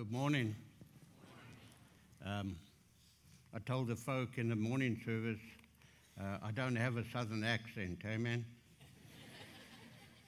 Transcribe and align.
Good 0.00 0.12
morning. 0.12 0.56
Um, 2.24 2.56
I 3.54 3.58
told 3.58 3.88
the 3.88 3.96
folk 3.96 4.38
in 4.38 4.48
the 4.48 4.56
morning 4.56 4.98
service 5.04 5.42
uh, 6.18 6.38
I 6.42 6.52
don't 6.52 6.74
have 6.74 6.96
a 6.96 7.04
southern 7.12 7.44
accent, 7.44 7.98
amen? 8.06 8.46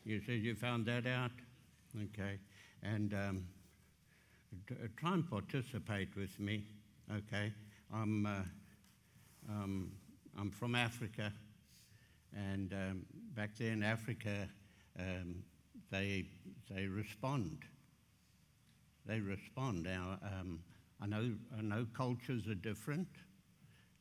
you 0.04 0.20
said 0.26 0.40
you 0.40 0.54
found 0.54 0.84
that 0.84 1.06
out? 1.06 1.30
Okay. 1.96 2.38
And 2.82 3.14
um, 3.14 3.46
t- 4.68 4.74
uh, 4.74 4.88
try 4.98 5.14
and 5.14 5.30
participate 5.30 6.14
with 6.16 6.38
me, 6.38 6.66
okay? 7.10 7.50
I'm, 7.94 8.26
uh, 8.26 8.42
um, 9.48 9.90
I'm 10.38 10.50
from 10.50 10.74
Africa, 10.74 11.32
and 12.36 12.74
um, 12.74 13.06
back 13.34 13.56
there 13.56 13.72
in 13.72 13.82
Africa, 13.82 14.50
um, 14.98 15.36
they, 15.90 16.26
they 16.68 16.88
respond 16.88 17.64
they 19.06 19.20
respond. 19.20 19.84
Now, 19.84 20.18
um, 20.22 20.60
I, 21.00 21.06
know, 21.06 21.32
I 21.56 21.62
know 21.62 21.86
cultures 21.96 22.46
are 22.48 22.54
different, 22.54 23.08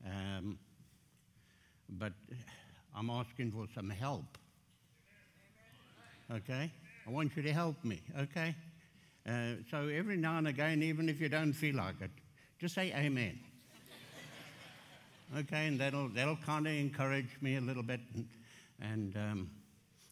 um, 0.05 0.57
but 1.89 2.13
I'm 2.95 3.09
asking 3.09 3.51
for 3.51 3.65
some 3.73 3.89
help. 3.89 4.37
Okay? 6.31 6.71
I 7.07 7.09
want 7.09 7.35
you 7.35 7.41
to 7.41 7.51
help 7.51 7.83
me, 7.83 8.01
okay? 8.17 8.55
Uh, 9.27 9.55
so 9.69 9.87
every 9.87 10.17
now 10.17 10.37
and 10.37 10.47
again, 10.47 10.81
even 10.83 11.09
if 11.09 11.19
you 11.19 11.29
don't 11.29 11.53
feel 11.53 11.75
like 11.75 11.95
it, 12.01 12.11
just 12.59 12.75
say 12.75 12.93
amen. 12.95 13.39
okay, 15.37 15.67
and 15.67 15.79
that'll, 15.79 16.09
that'll 16.09 16.37
kind 16.37 16.67
of 16.67 16.73
encourage 16.73 17.37
me 17.41 17.57
a 17.57 17.61
little 17.61 17.83
bit, 17.83 18.01
and, 18.13 18.27
and 18.79 19.17
um, 19.17 19.49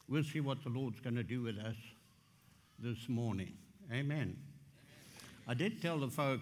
we'll 0.08 0.24
see 0.24 0.40
what 0.40 0.64
the 0.64 0.70
Lord's 0.70 1.00
going 1.00 1.16
to 1.16 1.24
do 1.24 1.42
with 1.42 1.58
us 1.60 1.76
this 2.80 3.08
morning. 3.08 3.54
Amen. 3.94 4.36
I 5.50 5.56
did 5.56 5.82
tell 5.82 5.98
the 5.98 6.10
folk, 6.10 6.42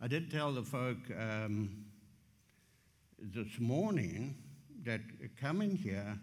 I 0.00 0.08
did 0.08 0.32
tell 0.32 0.52
the 0.52 0.64
folk 0.64 0.96
um, 1.16 1.84
this 3.20 3.60
morning 3.60 4.34
that 4.84 5.00
coming 5.40 5.76
here, 5.76 6.18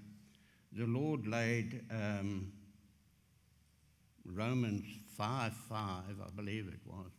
the 0.74 0.86
Lord 0.86 1.26
laid 1.26 1.80
um, 1.90 2.52
Romans 4.26 4.84
5 5.18 5.54
5, 5.54 5.80
I 5.80 6.30
believe 6.36 6.68
it 6.68 6.82
was, 6.86 7.12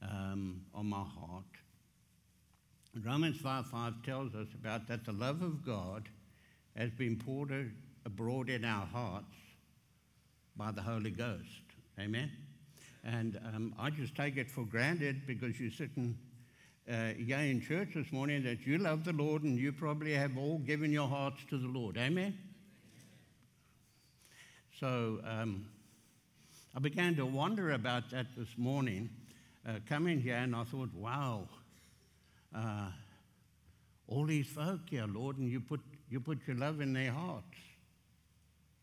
um, 0.00 0.62
on 0.72 0.86
my 0.86 1.04
heart. 1.04 1.44
Romans 3.04 3.36
5 3.42 3.66
5 3.66 4.02
tells 4.06 4.34
us 4.34 4.48
about 4.54 4.88
that 4.88 5.04
the 5.04 5.12
love 5.12 5.42
of 5.42 5.66
God 5.66 6.08
has 6.74 6.90
been 6.92 7.16
poured 7.16 7.72
abroad 8.06 8.48
in 8.48 8.64
our 8.64 8.86
hearts 8.86 9.36
by 10.56 10.70
the 10.70 10.80
Holy 10.80 11.10
Ghost. 11.10 11.60
Amen? 12.00 12.30
And 13.04 13.38
um, 13.54 13.74
I 13.78 13.90
just 13.90 14.14
take 14.14 14.36
it 14.36 14.50
for 14.50 14.64
granted 14.64 15.26
because 15.26 15.58
you're 15.58 15.70
sitting 15.70 16.16
uh, 16.90 17.12
in 17.18 17.60
church 17.60 17.90
this 17.94 18.10
morning 18.12 18.42
that 18.44 18.66
you 18.66 18.78
love 18.78 19.04
the 19.04 19.12
Lord 19.12 19.42
and 19.42 19.58
you 19.58 19.72
probably 19.72 20.14
have 20.14 20.36
all 20.36 20.58
given 20.58 20.90
your 20.90 21.08
hearts 21.08 21.38
to 21.50 21.58
the 21.58 21.68
Lord. 21.68 21.96
Amen? 21.96 22.36
So 24.80 25.20
um, 25.24 25.66
I 26.74 26.80
began 26.80 27.16
to 27.16 27.26
wonder 27.26 27.72
about 27.72 28.10
that 28.10 28.26
this 28.36 28.56
morning, 28.56 29.10
uh, 29.66 29.80
coming 29.88 30.20
here, 30.20 30.36
and 30.36 30.54
I 30.54 30.64
thought, 30.64 30.94
wow, 30.94 31.48
uh, 32.54 32.86
all 34.06 34.24
these 34.24 34.46
folk 34.46 34.80
here, 34.88 35.06
Lord, 35.06 35.38
and 35.38 35.50
you 35.50 35.60
put, 35.60 35.80
you 36.10 36.20
put 36.20 36.38
your 36.46 36.56
love 36.56 36.80
in 36.80 36.92
their 36.92 37.12
hearts. 37.12 37.44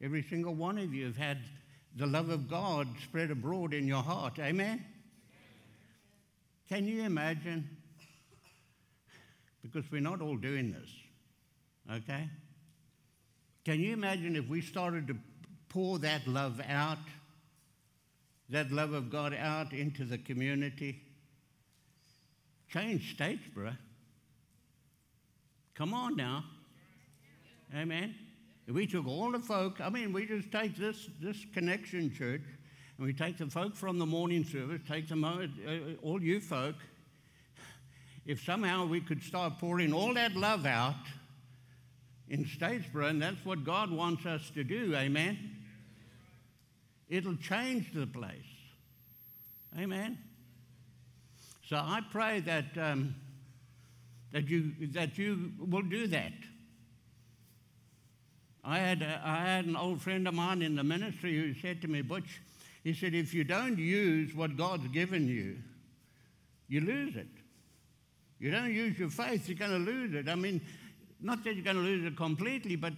Every 0.01 0.21
single 0.23 0.53
one 0.53 0.77
of 0.77 0.93
you 0.93 1.05
have 1.05 1.17
had 1.17 1.39
the 1.95 2.05
love 2.05 2.29
of 2.29 2.49
God 2.49 2.87
spread 3.03 3.31
abroad 3.31 3.73
in 3.73 3.87
your 3.87 4.03
heart. 4.03 4.37
Amen? 4.39 4.83
Can 6.67 6.87
you 6.87 7.03
imagine? 7.03 7.69
Because 9.61 9.89
we're 9.91 10.01
not 10.01 10.21
all 10.21 10.35
doing 10.35 10.71
this, 10.71 10.89
okay? 11.91 12.29
Can 13.63 13.79
you 13.79 13.93
imagine 13.93 14.35
if 14.35 14.47
we 14.47 14.61
started 14.61 15.07
to 15.07 15.15
pour 15.69 15.99
that 15.99 16.27
love 16.27 16.61
out, 16.67 16.99
that 18.49 18.71
love 18.71 18.93
of 18.93 19.09
God 19.09 19.33
out 19.33 19.73
into 19.73 20.05
the 20.05 20.17
community? 20.17 21.01
Change 22.69 23.15
states, 23.15 23.41
Statesboro. 23.55 23.75
Come 25.75 25.93
on 25.93 26.15
now. 26.15 26.43
Amen. 27.75 28.15
We 28.67 28.87
took 28.87 29.07
all 29.07 29.31
the 29.31 29.39
folk, 29.39 29.79
I 29.79 29.89
mean, 29.89 30.11
we 30.11 30.25
just 30.25 30.51
take 30.51 30.75
this, 30.75 31.07
this 31.21 31.45
connection 31.53 32.11
church, 32.11 32.41
and 32.97 33.05
we 33.05 33.13
take 33.13 33.37
the 33.37 33.45
folk 33.45 33.75
from 33.75 33.99
the 33.99 34.05
morning 34.05 34.43
service, 34.43 34.81
take 34.87 35.07
them, 35.07 35.23
uh, 35.23 35.45
all 36.01 36.21
you 36.21 36.39
folk. 36.39 36.75
If 38.25 38.43
somehow 38.43 38.87
we 38.87 39.01
could 39.01 39.21
start 39.21 39.59
pouring 39.59 39.93
all 39.93 40.15
that 40.15 40.35
love 40.35 40.65
out 40.65 40.95
in 42.27 42.43
Statesboro, 42.45 43.11
and 43.11 43.21
that's 43.21 43.45
what 43.45 43.63
God 43.63 43.91
wants 43.91 44.25
us 44.25 44.49
to 44.55 44.63
do, 44.63 44.95
amen? 44.95 45.37
It'll 47.07 47.35
change 47.35 47.93
the 47.93 48.07
place. 48.07 48.41
Amen? 49.77 50.17
So 51.69 51.75
I 51.75 52.01
pray 52.11 52.39
that, 52.41 52.65
um, 52.77 53.15
that, 54.31 54.49
you, 54.49 54.71
that 54.93 55.19
you 55.19 55.51
will 55.59 55.83
do 55.83 56.07
that. 56.07 56.33
I 58.65 58.79
had, 58.79 59.03
a, 59.03 59.21
I 59.23 59.45
had 59.45 59.65
an 59.65 59.75
old 59.75 60.01
friend 60.01 60.27
of 60.27 60.33
mine 60.33 60.63
in 60.63 60.75
the 60.75 60.83
ministry 60.83 61.37
who 61.37 61.53
said 61.53 61.81
to 61.83 61.87
me, 61.87 62.01
Butch, 62.01 62.41
he 62.83 62.93
said, 62.93 63.13
if 63.13 63.33
you 63.33 63.43
don't 63.43 63.77
use 63.77 64.33
what 64.33 64.57
God's 64.57 64.87
given 64.87 65.27
you, 65.27 65.57
you 66.67 66.81
lose 66.81 67.15
it. 67.15 67.27
You 68.39 68.49
don't 68.49 68.73
use 68.73 68.97
your 68.97 69.09
faith, 69.09 69.47
you're 69.47 69.57
going 69.57 69.85
to 69.85 69.91
lose 69.91 70.13
it. 70.15 70.27
I 70.27 70.35
mean, 70.35 70.61
not 71.21 71.43
that 71.43 71.53
you're 71.53 71.63
going 71.63 71.77
to 71.77 71.83
lose 71.83 72.05
it 72.05 72.17
completely, 72.17 72.75
but 72.75 72.93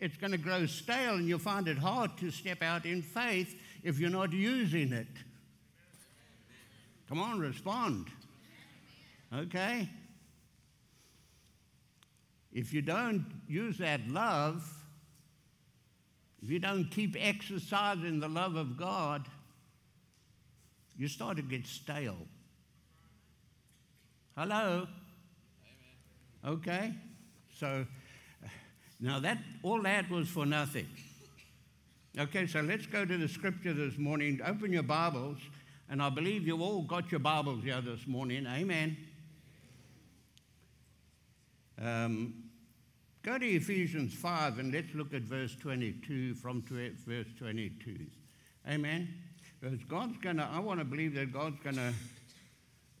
it's 0.00 0.18
going 0.18 0.32
to 0.32 0.38
grow 0.38 0.66
stale 0.66 1.14
and 1.14 1.26
you'll 1.26 1.38
find 1.38 1.66
it 1.66 1.78
hard 1.78 2.16
to 2.18 2.30
step 2.30 2.62
out 2.62 2.84
in 2.84 3.00
faith 3.00 3.58
if 3.82 3.98
you're 3.98 4.10
not 4.10 4.32
using 4.32 4.92
it. 4.92 5.06
Come 7.08 7.20
on, 7.20 7.40
respond. 7.40 8.08
Okay? 9.34 9.88
If 12.52 12.74
you 12.74 12.82
don't 12.82 13.24
use 13.48 13.78
that 13.78 14.06
love, 14.08 14.70
if 16.46 16.52
you 16.52 16.60
don't 16.60 16.84
keep 16.92 17.16
exercising 17.18 18.20
the 18.20 18.28
love 18.28 18.54
of 18.54 18.76
God, 18.76 19.26
you 20.96 21.08
start 21.08 21.38
to 21.38 21.42
get 21.42 21.66
stale. 21.66 22.14
Hello? 24.36 24.86
Amen. 26.44 26.56
Okay? 26.60 26.94
So 27.58 27.84
now 29.00 29.18
that 29.18 29.38
all 29.64 29.82
that 29.82 30.08
was 30.08 30.28
for 30.28 30.46
nothing. 30.46 30.86
Okay, 32.16 32.46
so 32.46 32.60
let's 32.60 32.86
go 32.86 33.04
to 33.04 33.18
the 33.18 33.26
scripture 33.26 33.72
this 33.72 33.98
morning. 33.98 34.40
Open 34.46 34.72
your 34.72 34.84
Bibles, 34.84 35.38
and 35.90 36.00
I 36.00 36.10
believe 36.10 36.46
you've 36.46 36.62
all 36.62 36.82
got 36.82 37.10
your 37.10 37.18
Bibles 37.18 37.64
here 37.64 37.80
this 37.80 38.06
morning. 38.06 38.46
Amen. 38.46 38.96
Um, 41.82 42.45
Go 43.26 43.38
to 43.38 43.44
Ephesians 43.44 44.14
5 44.14 44.60
and 44.60 44.72
let's 44.72 44.94
look 44.94 45.12
at 45.12 45.22
verse 45.22 45.56
22 45.56 46.36
from 46.36 46.62
verse 47.04 47.26
22. 47.36 48.06
Amen. 48.68 49.08
Because 49.60 49.82
God's 49.88 50.16
going 50.18 50.36
to, 50.36 50.44
I 50.44 50.60
want 50.60 50.78
to 50.78 50.84
believe 50.84 51.16
that 51.16 51.32
God's 51.32 51.58
going 51.64 51.74
to 51.74 51.92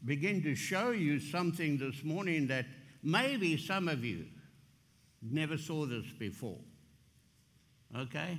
begin 0.04 0.42
to 0.42 0.56
show 0.56 0.90
you 0.90 1.20
something 1.20 1.78
this 1.78 2.02
morning 2.02 2.48
that 2.48 2.66
maybe 3.04 3.56
some 3.56 3.86
of 3.86 4.04
you 4.04 4.26
never 5.22 5.56
saw 5.56 5.86
this 5.86 6.06
before. 6.18 6.58
Okay? 7.96 8.36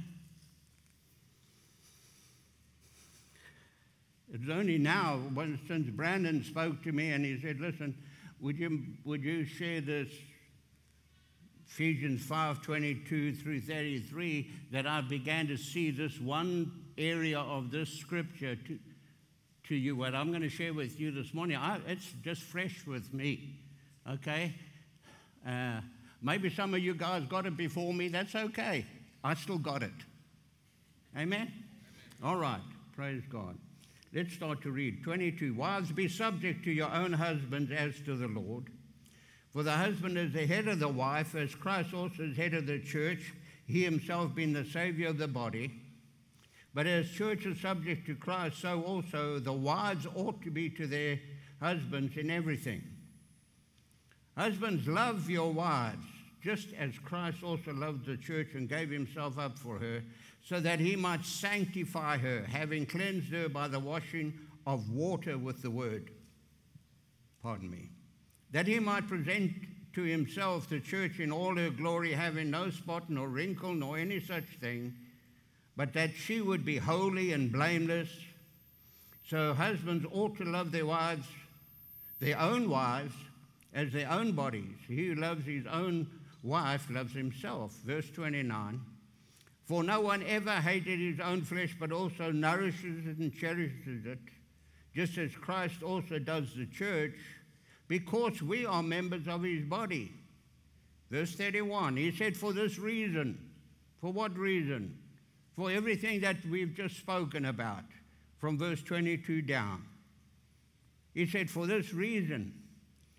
It's 4.34 4.50
only 4.52 4.78
now, 4.78 5.22
since 5.70 5.90
Brandon 5.92 6.44
spoke 6.44 6.84
to 6.84 6.92
me 6.92 7.12
and 7.12 7.24
he 7.24 7.40
said, 7.40 7.62
Listen, 7.62 7.96
would 8.42 8.58
you, 8.58 8.88
would 9.06 9.24
you 9.24 9.46
share 9.46 9.80
this 9.80 10.10
Ephesians 11.68 12.24
5 12.24 12.62
22 12.62 13.36
through 13.36 13.62
33 13.62 14.50
that 14.72 14.88
I 14.88 15.02
began 15.02 15.48
to 15.48 15.58
see 15.58 15.92
this 15.92 16.20
one 16.20 16.72
area 16.98 17.40
of 17.40 17.72
this 17.72 17.90
scripture 17.90 18.56
to, 18.56 18.80
to 19.66 19.76
you. 19.76 19.96
What 19.96 20.16
I'm 20.16 20.30
going 20.30 20.42
to 20.42 20.50
share 20.50 20.74
with 20.74 21.00
you 21.00 21.12
this 21.12 21.34
morning, 21.34 21.58
I, 21.58 21.80
it's 21.88 22.10
just 22.24 22.42
fresh 22.42 22.86
with 22.88 23.14
me. 23.14 23.60
Okay? 24.10 24.54
Uh, 25.46 25.82
maybe 26.22 26.50
some 26.50 26.74
of 26.74 26.80
you 26.80 26.94
guys 26.94 27.24
got 27.26 27.46
it 27.46 27.58
before 27.58 27.94
me. 27.94 28.08
That's 28.08 28.34
okay. 28.34 28.86
I 29.24 29.34
still 29.34 29.58
got 29.58 29.84
it. 29.84 29.92
Amen? 31.16 31.34
Amen? 31.34 31.54
All 32.24 32.38
right. 32.38 32.62
Praise 32.96 33.24
God. 33.30 33.58
Let's 34.14 34.34
start 34.34 34.62
to 34.62 34.72
read. 34.72 35.04
22. 35.04 35.54
Wives, 35.54 35.92
be 35.92 36.08
subject 36.08 36.64
to 36.64 36.72
your 36.72 36.92
own 36.92 37.14
husbands 37.14 37.72
as 37.72 38.00
to 38.06 38.16
the 38.16 38.28
Lord. 38.28 38.72
For 39.58 39.64
the 39.64 39.72
husband 39.72 40.20
is 40.20 40.34
the 40.34 40.46
head 40.46 40.68
of 40.68 40.78
the 40.78 40.88
wife, 40.88 41.34
as 41.34 41.56
Christ 41.56 41.92
also 41.92 42.26
is 42.26 42.38
head 42.38 42.54
of 42.54 42.68
the 42.68 42.78
church, 42.78 43.34
he 43.66 43.84
himself 43.84 44.36
being 44.36 44.54
the 44.54 44.64
Savior 44.64 45.08
of 45.08 45.18
the 45.18 45.28
body. 45.28 45.72
But 46.76 46.86
as 46.86 47.10
churches 47.10 47.60
subject 47.60 48.06
to 48.06 48.14
Christ, 48.14 48.60
so 48.60 48.84
also 48.84 49.40
the 49.40 49.52
wives 49.52 50.06
ought 50.14 50.44
to 50.44 50.52
be 50.52 50.70
to 50.70 50.86
their 50.86 51.20
husbands 51.60 52.18
in 52.18 52.30
everything. 52.30 52.84
Husbands, 54.38 54.88
love 54.88 55.28
your 55.28 55.52
wives, 55.52 56.06
just 56.44 56.68
as 56.78 56.92
Christ 57.00 57.42
also 57.42 57.74
loved 57.74 58.06
the 58.06 58.18
church 58.18 58.50
and 58.54 58.70
gave 58.70 58.92
himself 58.92 59.40
up 59.40 59.58
for 59.58 59.80
her, 59.80 60.04
so 60.46 60.60
that 60.60 60.80
he 60.80 60.96
might 60.96 61.26
sanctify 61.26 62.20
her, 62.20 62.46
having 62.48 62.86
cleansed 62.86 63.34
her 63.34 63.50
by 63.50 63.68
the 63.68 63.80
washing 63.80 64.36
of 64.68 64.92
water 64.92 65.36
with 65.36 65.64
the 65.64 65.72
word. 65.72 66.12
Pardon 67.42 67.72
me. 67.72 67.90
That 68.52 68.68
he 68.68 68.80
might 68.80 69.08
present 69.08 69.52
to 69.94 70.04
himself 70.04 70.70
the 70.70 70.80
church 70.80 71.20
in 71.20 71.32
all 71.32 71.56
her 71.56 71.70
glory, 71.70 72.14
having 72.14 72.52
no 72.52 72.70
spot, 72.70 73.10
nor 73.10 73.28
wrinkle, 73.28 73.74
nor 73.74 73.98
any 73.98 74.20
such 74.20 74.46
thing, 74.62 74.94
but 75.76 75.94
that 75.94 76.12
she 76.16 76.42
would 76.42 76.64
be 76.64 76.78
holy 76.78 77.34
and 77.34 77.52
blameless. 77.52 78.10
So 79.28 79.54
husbands 79.54 80.06
ought 80.12 80.38
to 80.38 80.46
love 80.46 80.72
their 80.72 80.86
wives, 80.86 81.28
their 82.20 82.40
own 82.40 82.70
wives, 82.70 83.14
as 83.74 83.92
their 83.92 84.10
own 84.10 84.32
bodies. 84.32 84.78
He 84.88 85.08
who 85.08 85.16
loves 85.16 85.46
his 85.46 85.66
own 85.66 86.08
wife 86.44 86.88
loves 86.90 87.14
himself. 87.14 87.74
Verse 87.84 88.10
29. 88.12 88.80
For 89.66 89.84
no 89.84 90.00
one 90.00 90.24
ever 90.26 90.56
hated 90.62 91.00
his 91.00 91.20
own 91.20 91.42
flesh, 91.42 91.76
but 91.78 91.92
also 91.92 92.32
nourishes 92.32 93.06
it 93.06 93.18
and 93.18 93.34
cherishes 93.34 94.06
it, 94.06 94.20
just 94.96 95.18
as 95.18 95.32
Christ 95.36 95.84
also 95.84 96.20
does 96.20 96.56
the 96.56 96.66
church, 96.68 97.16
because 97.88 98.42
we 98.42 98.66
are 98.66 98.84
members 98.84 99.28
of 99.28 99.44
his 99.44 99.64
body. 99.64 100.12
Verse 101.10 101.34
31, 101.36 101.98
he 101.98 102.12
said, 102.12 102.36
For 102.36 102.54
this 102.54 102.78
reason. 102.78 103.40
For 104.02 104.12
what 104.12 104.38
reason? 104.38 104.98
For 105.56 105.72
everything 105.72 106.22
that 106.22 106.46
we've 106.46 106.76
just 106.76 106.98
spoken 106.98 107.46
about 107.46 107.84
from 108.40 108.58
verse 108.58 108.84
22 108.84 109.42
down. 109.42 109.84
He 111.14 111.26
said, 111.26 111.50
For 111.50 111.66
this 111.66 111.94
reason. 111.94 112.54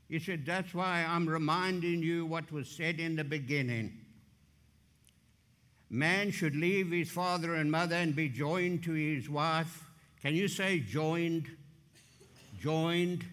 He 0.08 0.18
said, 0.18 0.46
That's 0.46 0.72
why 0.72 1.04
I'm 1.06 1.28
reminding 1.28 2.02
you 2.02 2.26
what 2.26 2.52
was 2.52 2.68
said 2.68 3.00
in 3.00 3.16
the 3.16 3.24
beginning. 3.24 3.92
Man 5.90 6.30
should 6.30 6.54
leave 6.54 6.90
his 6.90 7.10
father 7.10 7.54
and 7.54 7.70
mother 7.70 7.96
and 7.96 8.14
be 8.14 8.28
joined 8.28 8.84
to 8.84 8.92
his 8.92 9.28
wife. 9.28 9.86
Can 10.22 10.34
you 10.34 10.46
say 10.46 10.80
joined? 10.80 11.48
Joined. 12.60 13.24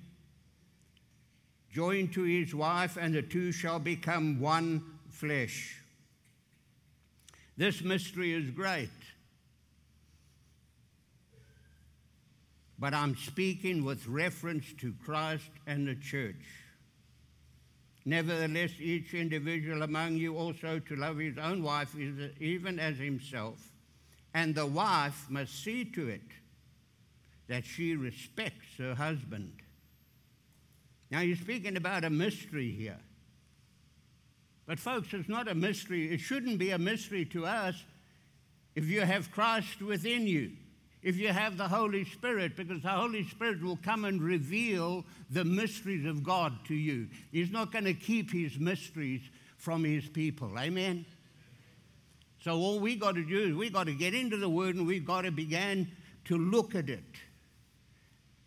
Joined 1.76 2.14
to 2.14 2.24
his 2.24 2.56
wife, 2.56 2.96
and 2.96 3.14
the 3.14 3.22
two 3.22 3.52
shall 3.52 3.80
become 3.80 4.40
one 4.40 4.82
flesh. 5.10 5.82
This 7.58 7.82
mystery 7.82 8.32
is 8.32 8.50
great. 8.50 8.88
But 12.80 12.94
I'm 12.94 13.18
speaking 13.18 13.84
with 13.84 14.08
reference 14.08 14.72
to 14.80 14.94
Christ 15.04 15.50
and 15.68 15.86
the 15.86 15.96
church. 15.96 16.46
Nevertheless, 18.06 18.72
each 18.80 19.14
individual 19.14 19.84
among 19.84 20.16
you 20.16 20.38
also 20.38 20.80
to 20.80 20.96
love 20.96 21.18
his 21.18 21.38
own 21.38 21.62
wife 21.62 21.94
even 22.40 22.80
as 22.80 22.98
himself, 22.98 23.60
and 24.34 24.56
the 24.56 24.66
wife 24.66 25.26
must 25.30 25.62
see 25.62 25.84
to 25.84 26.08
it 26.08 26.22
that 27.50 27.66
she 27.66 27.98
respects 27.98 28.78
her 28.78 28.96
husband. 28.96 29.52
Now, 31.12 31.22
you're 31.22 31.38
speaking 31.38 31.78
about 31.78 32.04
a 32.04 32.10
mystery 32.10 32.72
here. 32.72 33.00
But, 34.66 34.80
folks, 34.80 35.14
it's 35.14 35.30
not 35.30 35.48
a 35.48 35.56
mystery. 35.56 36.12
It 36.12 36.20
shouldn't 36.20 36.58
be 36.58 36.72
a 36.72 36.80
mystery 36.80 37.26
to 37.26 37.46
us 37.46 37.76
if 38.74 38.86
you 38.86 39.02
have 39.02 39.32
Christ 39.32 39.82
within 39.82 40.26
you 40.26 40.52
if 41.06 41.18
you 41.18 41.28
have 41.28 41.56
the 41.56 41.68
Holy 41.68 42.04
Spirit, 42.04 42.56
because 42.56 42.82
the 42.82 42.90
Holy 42.90 43.24
Spirit 43.28 43.62
will 43.62 43.78
come 43.78 44.06
and 44.06 44.20
reveal 44.20 45.06
the 45.30 45.46
mysteries 45.46 46.04
of 46.04 46.24
God 46.24 46.52
to 46.66 46.74
you. 46.74 47.08
He's 47.32 47.52
not 47.52 47.72
going 47.72 47.86
to 47.86 47.94
keep 47.94 48.32
his 48.32 48.58
mysteries 48.58 49.22
from 49.56 49.84
his 49.84 50.10
people. 50.10 50.58
Amen? 50.58 51.06
So 52.42 52.58
all 52.58 52.80
we 52.80 52.96
got 52.96 53.14
to 53.16 53.24
do 53.24 53.50
is 53.50 53.54
we 53.54 53.70
got 53.70 53.86
to 53.86 53.94
get 53.94 54.16
into 54.16 54.38
the 54.38 54.50
Word 54.50 54.78
and 54.78 54.88
we've 54.88 55.06
got 55.06 55.22
to 55.22 55.32
begin 55.32 55.92
to 56.26 56.40
look 56.40 56.74
at 56.74 56.90
it. 56.90 57.04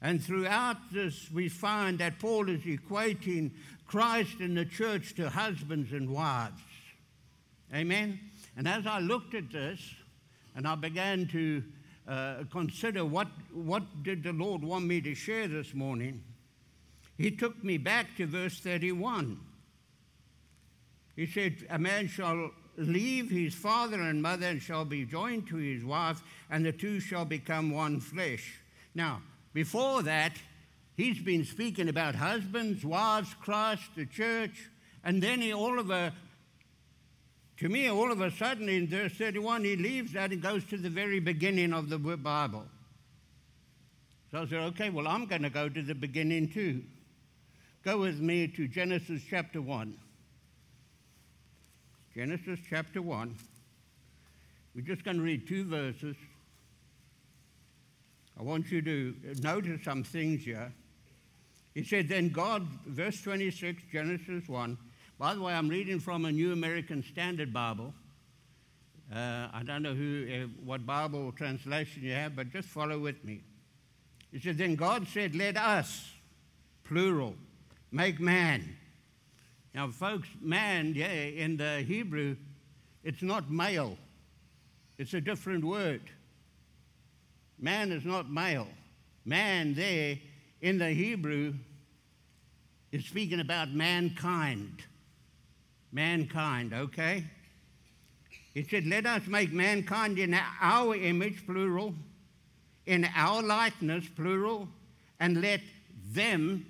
And 0.00 0.23
throughout 0.23 0.77
this, 0.93 1.29
we 1.33 1.49
find 1.49 1.99
that 1.99 2.19
Paul 2.19 2.49
is 2.49 2.61
equating 2.62 3.50
Christ 3.87 4.41
and 4.41 4.56
the 4.56 4.65
church 4.65 5.15
to 5.17 5.29
husbands 5.29 5.93
and 5.93 6.11
wives. 6.11 6.61
Amen? 7.75 8.21
And 8.56 8.69
as 8.69 8.87
I 8.87 9.00
looked 9.00 9.35
at 9.35 9.50
this 9.50 9.81
and 10.55 10.67
I 10.67 10.75
began 10.75 11.27
to 11.29 11.62
uh, 12.06 12.45
consider 12.50 13.05
what, 13.05 13.29
what 13.53 14.03
did 14.03 14.23
the 14.23 14.33
Lord 14.33 14.62
want 14.62 14.87
me 14.87 15.00
to 15.00 15.15
share 15.15 15.49
this 15.49 15.75
morning, 15.75 16.23
he 17.17 17.31
took 17.33 17.62
me 17.65 17.79
back 17.79 18.17
to 18.17 18.27
verse 18.27 18.61
31. 18.61 19.41
He 21.17 21.27
said, 21.27 21.67
A 21.69 21.79
man 21.79 22.06
shall 22.06 22.53
leave 22.77 23.29
his 23.29 23.55
father 23.55 24.00
and 24.00 24.23
mother 24.23 24.47
and 24.47 24.62
shall 24.62 24.85
be 24.85 25.05
joined 25.05 25.49
to 25.49 25.56
his 25.56 25.85
wife, 25.85 26.23
and 26.49 26.65
the 26.65 26.73
two 26.73 27.00
shall 27.00 27.25
become 27.25 27.73
one 27.73 27.99
flesh. 28.00 28.61
Now, 28.95 29.21
before 29.53 30.03
that, 30.03 30.33
he's 30.97 31.19
been 31.21 31.45
speaking 31.45 31.89
about 31.89 32.15
husbands, 32.15 32.85
wives, 32.85 33.35
Christ, 33.41 33.83
the 33.97 34.06
church, 34.06 34.69
and 35.05 35.23
then 35.23 35.41
he 35.41 35.53
all 35.53 35.79
of 35.79 35.91
a 35.91 36.12
to 37.59 37.69
me, 37.69 37.91
all 37.91 38.12
of 38.12 38.21
a 38.21 38.31
sudden 38.31 38.69
in 38.69 38.87
verse 38.87 39.12
31, 39.15 39.65
he 39.65 39.75
leaves 39.75 40.12
that 40.12 40.31
and 40.31 40.41
goes 40.41 40.65
to 40.67 40.77
the 40.77 40.91
very 40.91 41.19
beginning 41.19 41.73
of 41.73 41.89
the 41.89 41.99
Bible. 41.99 42.65
So 44.31 44.43
I 44.43 44.47
said, 44.47 44.61
okay, 44.61 44.91
well, 44.91 45.09
I'm 45.09 45.27
going 45.27 45.43
to 45.43 45.50
go 45.50 45.69
to 45.69 45.83
the 45.83 45.95
beginning 45.95 46.50
too. 46.50 46.85
Go 47.85 47.99
with 47.99 48.21
me 48.21 48.47
to 48.47 48.69
Genesis 48.69 49.23
chapter 49.29 49.61
1. 49.61 49.97
Genesis 52.15 52.61
chapter 52.69 53.03
1. 53.03 53.35
We're 54.75 54.83
just 54.83 55.05
going 55.05 55.17
to 55.17 55.23
read 55.23 55.49
two 55.49 55.65
verses. 55.65 56.15
I 58.38 58.43
want 58.43 58.70
you 58.70 58.81
to 58.82 59.14
notice 59.43 59.82
some 59.85 60.05
things 60.05 60.44
here. 60.44 60.73
He 61.75 61.82
said, 61.82 62.08
Then 62.08 62.29
God, 62.29 62.67
verse 62.87 63.20
26, 63.23 63.82
Genesis 63.90 64.49
1, 64.49 64.79
by 65.19 65.35
the 65.35 65.43
way, 65.43 65.52
I'm 65.52 65.69
reading 65.69 65.99
from 65.99 66.25
a 66.25 66.31
New 66.31 66.52
American 66.52 67.02
Standard 67.02 67.52
Bible. 67.52 67.93
Uh, 69.12 69.49
I 69.52 69.62
don't 69.67 69.82
know 69.82 69.94
who, 69.94 70.26
uh, 70.32 70.46
what 70.64 70.87
Bible 70.87 71.32
translation 71.32 72.02
you 72.05 72.12
have, 72.12 72.37
but 72.37 72.50
just 72.50 72.69
follow 72.69 72.99
with 72.99 73.25
me. 73.25 73.40
He 74.31 74.38
said, 74.38 74.56
Then 74.56 74.76
God 74.76 75.08
said, 75.08 75.35
Let 75.35 75.56
us, 75.56 76.12
plural, 76.85 77.35
make 77.90 78.21
man. 78.21 78.76
Now, 79.75 79.88
folks, 79.90 80.28
man, 80.40 80.95
yeah, 80.95 81.12
in 81.12 81.57
the 81.57 81.80
Hebrew, 81.80 82.37
it's 83.02 83.23
not 83.23 83.50
male, 83.50 83.97
it's 84.97 85.14
a 85.14 85.21
different 85.21 85.64
word. 85.64 86.02
Man 87.59 87.93
is 87.93 88.05
not 88.05 88.31
male. 88.31 88.69
Man, 89.25 89.75
there 89.75 90.19
in 90.61 90.79
the 90.79 90.91
Hebrew, 90.91 91.55
is 92.91 93.05
speaking 93.05 93.41
about 93.41 93.71
mankind 93.71 94.83
mankind, 95.93 96.73
okay? 96.73 97.25
He 98.55 98.65
said, 98.65 98.87
Let 98.87 99.07
us 99.07 99.27
make 99.27 99.53
mankind 99.53 100.19
in 100.19 100.38
our 100.61 100.95
image, 100.95 101.47
plural, 101.47 101.95
in 102.87 103.09
our 103.15 103.43
likeness, 103.43 104.07
plural, 104.15 104.69
and 105.21 105.41
let 105.41 105.61
them, 106.12 106.67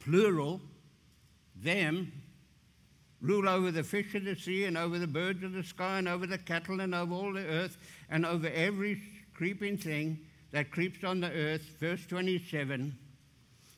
plural, 0.00 0.60
them, 1.56 2.12
rule 3.20 3.48
over 3.48 3.70
the 3.70 3.84
fish 3.84 4.14
of 4.14 4.24
the 4.24 4.34
sea 4.34 4.64
and 4.64 4.76
over 4.76 4.98
the 4.98 5.06
birds 5.06 5.44
of 5.44 5.52
the 5.52 5.62
sky 5.62 5.98
and 5.98 6.08
over 6.08 6.26
the 6.26 6.38
cattle 6.38 6.80
and 6.80 6.94
over 6.94 7.14
all 7.14 7.32
the 7.32 7.46
earth 7.46 7.78
and 8.10 8.26
over 8.26 8.48
every 8.48 9.00
creeping 9.34 9.76
thing 9.76 10.18
that 10.50 10.70
creeps 10.70 11.04
on 11.04 11.20
the 11.20 11.30
earth. 11.30 11.62
Verse 11.80 12.04
27. 12.06 12.96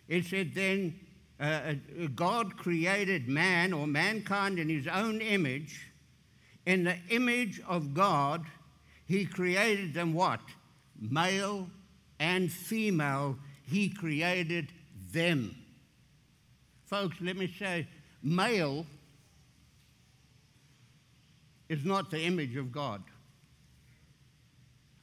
It 0.09 0.25
said, 0.27 0.55
Then 0.55 0.99
uh, 1.41 1.45
uh, 1.45 1.75
God 2.15 2.57
created 2.57 3.29
man 3.29 3.73
or 3.73 3.87
mankind 3.87 4.59
in 4.59 4.69
his 4.69 4.87
own 4.87 5.21
image. 5.21 5.91
In 6.67 6.85
the 6.85 6.97
image 7.11 7.61
of 7.69 7.95
God, 7.95 8.45
he 9.07 9.25
created 9.25 9.95
them 9.95 10.15
what? 10.15 10.41
Male 10.99 11.69
and 12.19 12.51
female, 12.51 13.37
he 13.63 13.89
created 13.91 14.73
them. 15.13 15.55
Folks, 16.87 17.17
let 17.21 17.37
me 17.37 17.53
say, 17.59 17.87
male 18.23 18.87
is 21.69 21.85
not 21.85 22.11
the 22.11 22.21
image 22.21 22.57
of 22.57 22.71
God. 22.73 23.03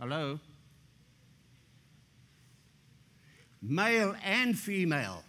Hello? 0.01 0.39
Male 3.62 4.15
and 4.24 4.58
female 4.58 5.24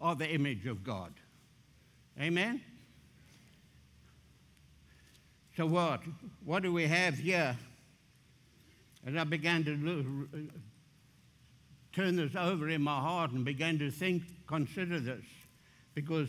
are 0.00 0.14
the 0.14 0.30
image 0.30 0.64
of 0.66 0.84
God. 0.84 1.12
Amen? 2.20 2.60
So, 5.56 5.66
what? 5.66 6.02
What 6.44 6.62
do 6.62 6.72
we 6.72 6.86
have 6.86 7.14
here? 7.18 7.56
as 9.06 9.16
I 9.16 9.24
began 9.24 9.64
to 9.64 9.76
look, 9.76 10.06
turn 11.92 12.14
this 12.14 12.36
over 12.36 12.68
in 12.68 12.80
my 12.80 13.00
heart 13.00 13.32
and 13.32 13.44
began 13.44 13.80
to 13.80 13.90
think, 13.90 14.22
consider 14.46 15.00
this, 15.00 15.24
because 15.94 16.28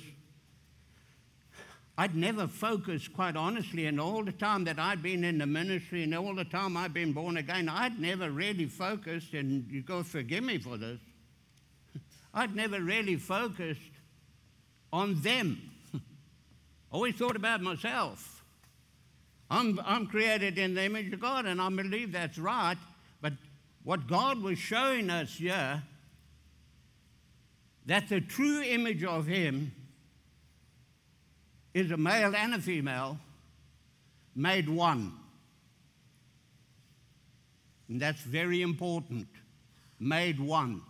I'd 1.98 2.14
never 2.16 2.48
focused, 2.48 3.14
quite 3.14 3.38
honestly, 3.38 3.86
and 3.86 4.02
all 4.02 4.24
the 4.24 4.34
time 4.34 4.66
that 4.66 4.80
I'd 4.80 5.02
been 5.02 5.24
in 5.24 5.38
the 5.38 5.46
ministry 5.46 6.04
and 6.04 6.14
all 6.14 6.36
the 6.36 6.44
time 6.44 6.75
I'd 6.75 6.94
been 6.94 7.14
born 7.14 7.38
again, 7.38 7.70
I'd 7.70 8.00
never 8.00 8.30
really 8.30 8.66
focused, 8.66 9.34
and 9.34 9.66
you 9.72 9.82
go 9.82 10.04
forgive 10.04 10.44
me 10.44 10.58
for 10.58 10.75
this, 10.75 11.00
I'd 12.34 12.54
never 12.54 12.82
really 12.82 13.16
focused 13.16 13.80
on 14.92 15.22
them. 15.22 15.72
Always 16.92 17.16
thought 17.16 17.38
about 17.38 17.62
myself. 17.62 18.44
I'm, 19.50 19.80
I'm 19.86 20.08
created 20.08 20.58
in 20.58 20.74
the 20.74 20.84
image 20.84 21.14
of 21.14 21.22
God, 21.22 21.46
and 21.46 21.62
I 21.62 21.70
believe 21.70 22.12
that's 22.12 22.38
right. 22.38 22.78
But 23.22 23.34
what 23.84 24.06
God 24.08 24.42
was 24.42 24.58
showing 24.58 25.10
us 25.10 25.36
here, 25.36 25.82
that 27.86 28.10
the 28.10 28.20
true 28.20 28.62
image 28.64 29.04
of 29.04 29.28
Him 29.28 29.72
is 31.75 31.91
a 31.91 31.98
male 31.98 32.34
and 32.34 32.55
a 32.55 32.60
female 32.60 33.20
made 34.34 34.70
one. 34.70 35.12
And 37.89 38.00
that's 38.00 38.22
very 38.22 38.62
important. 38.62 39.27
Made 40.00 40.39
one. 40.39 40.82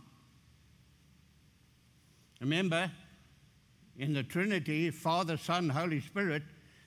Remember, 2.40 2.92
in 3.98 4.14
the 4.14 4.22
Trinity, 4.22 4.92
Father, 4.92 5.38
Son, 5.38 5.70
Holy 5.70 6.02
Spirit, 6.02 6.44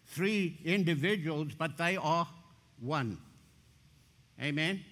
three 0.06 0.60
individuals, 0.64 1.52
but 1.58 1.76
they 1.76 1.96
are 1.96 2.28
one. 2.80 3.18
Amen? 4.40 4.84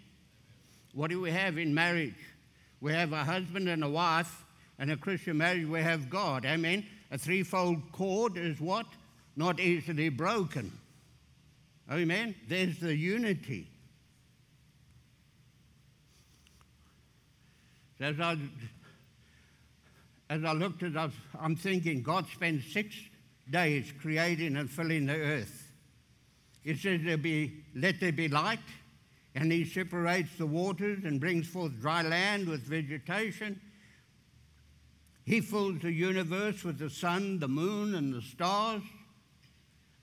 What 0.95 1.11
do 1.11 1.21
we 1.21 1.31
have 1.31 1.59
in 1.59 1.73
marriage? 1.73 2.19
We 2.81 2.93
have 2.93 3.13
a 3.13 3.23
husband 3.23 3.69
and 3.69 3.85
a 3.85 3.89
wife, 3.89 4.45
and 4.81 4.91
a 4.91 4.97
Christian 4.97 5.39
marriage, 5.39 5.67
we 5.69 5.81
have 5.81 6.11
God. 6.11 6.45
Amen? 6.45 6.85
A 7.11 7.19
threefold 7.19 7.93
cord 7.93 8.37
is 8.37 8.61
what? 8.61 8.87
Not 9.37 9.61
easily 9.61 10.09
broken. 10.09 10.73
Amen? 11.91 12.35
There's 12.49 12.79
the 12.81 12.95
unity. 12.95 13.69
As 18.01 18.19
I, 18.21 18.37
as 20.29 20.45
I 20.45 20.53
looked 20.53 20.83
at 20.83 20.97
it, 20.97 21.11
I'm 21.41 21.57
thinking 21.57 22.03
God 22.03 22.27
spent 22.29 22.63
six 22.63 22.95
days 23.51 23.93
creating 24.01 24.57
and 24.57 24.69
filling 24.69 25.07
the 25.07 25.15
earth. 25.15 25.73
He 26.63 26.75
says 26.75 27.01
there 27.05 27.17
be, 27.17 27.63
let 27.77 28.01
there 28.01 28.13
be 28.13 28.29
light, 28.29 28.59
and 29.37 29.53
he 29.53 29.65
separates 29.65 30.37
the 30.37 30.47
waters 30.47 31.05
and 31.05 31.21
brings 31.21 31.47
forth 31.47 31.81
dry 31.81 32.03
land 32.03 32.49
with 32.49 32.63
vegetation. 32.63 33.61
He 35.27 35.41
fills 35.41 35.81
the 35.81 35.93
universe 35.93 36.63
with 36.63 36.79
the 36.79 36.89
sun, 36.89 37.41
the 37.41 37.49
moon, 37.49 37.97
and 37.97 38.15
the 38.15 38.23
stars. 38.23 38.83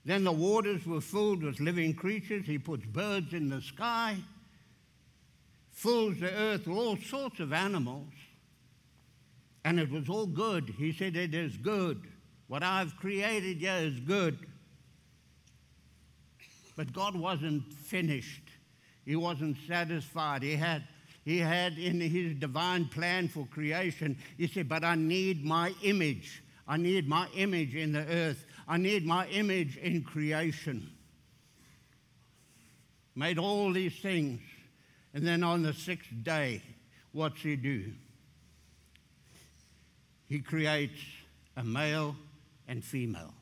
Then 0.04 0.22
the 0.22 0.32
waters 0.32 0.86
were 0.86 1.00
filled 1.00 1.42
with 1.42 1.60
living 1.60 1.94
creatures. 1.94 2.44
He 2.46 2.58
puts 2.58 2.84
birds 2.84 3.32
in 3.32 3.48
the 3.48 3.62
sky, 3.62 4.18
fills 5.72 6.20
the 6.20 6.30
earth 6.30 6.66
with 6.66 6.76
all 6.76 6.98
sorts 6.98 7.40
of 7.40 7.54
animals. 7.54 8.12
And 9.64 9.80
it 9.80 9.90
was 9.90 10.10
all 10.10 10.26
good. 10.26 10.74
He 10.76 10.92
said, 10.92 11.16
It 11.16 11.34
is 11.34 11.56
good. 11.56 12.02
What 12.48 12.62
I've 12.62 12.94
created 12.98 13.56
here 13.56 13.78
is 13.78 13.98
good. 14.00 14.38
But 16.76 16.92
God 16.92 17.16
wasn't 17.16 17.72
finished. 17.72 18.42
He 19.06 19.16
wasn't 19.16 19.56
satisfied. 19.66 20.42
He 20.42 20.54
had, 20.54 20.82
he 21.24 21.38
had 21.38 21.78
in 21.78 22.00
his 22.00 22.34
divine 22.34 22.86
plan 22.86 23.28
for 23.28 23.46
creation, 23.46 24.18
he 24.36 24.46
said, 24.46 24.68
But 24.68 24.84
I 24.84 24.94
need 24.94 25.44
my 25.44 25.72
image. 25.82 26.42
I 26.68 26.76
need 26.76 27.08
my 27.08 27.28
image 27.34 27.74
in 27.74 27.92
the 27.92 28.06
earth. 28.06 28.44
I 28.68 28.76
need 28.76 29.06
my 29.06 29.26
image 29.28 29.76
in 29.78 30.02
creation. 30.02 30.90
Made 33.14 33.38
all 33.38 33.72
these 33.72 33.98
things. 34.00 34.40
And 35.14 35.26
then 35.26 35.42
on 35.42 35.62
the 35.62 35.72
sixth 35.72 36.10
day, 36.22 36.62
what's 37.12 37.40
he 37.40 37.56
do? 37.56 37.92
He 40.28 40.40
creates 40.40 41.00
a 41.56 41.64
male 41.64 42.16
and 42.66 42.84
female. 42.84 43.32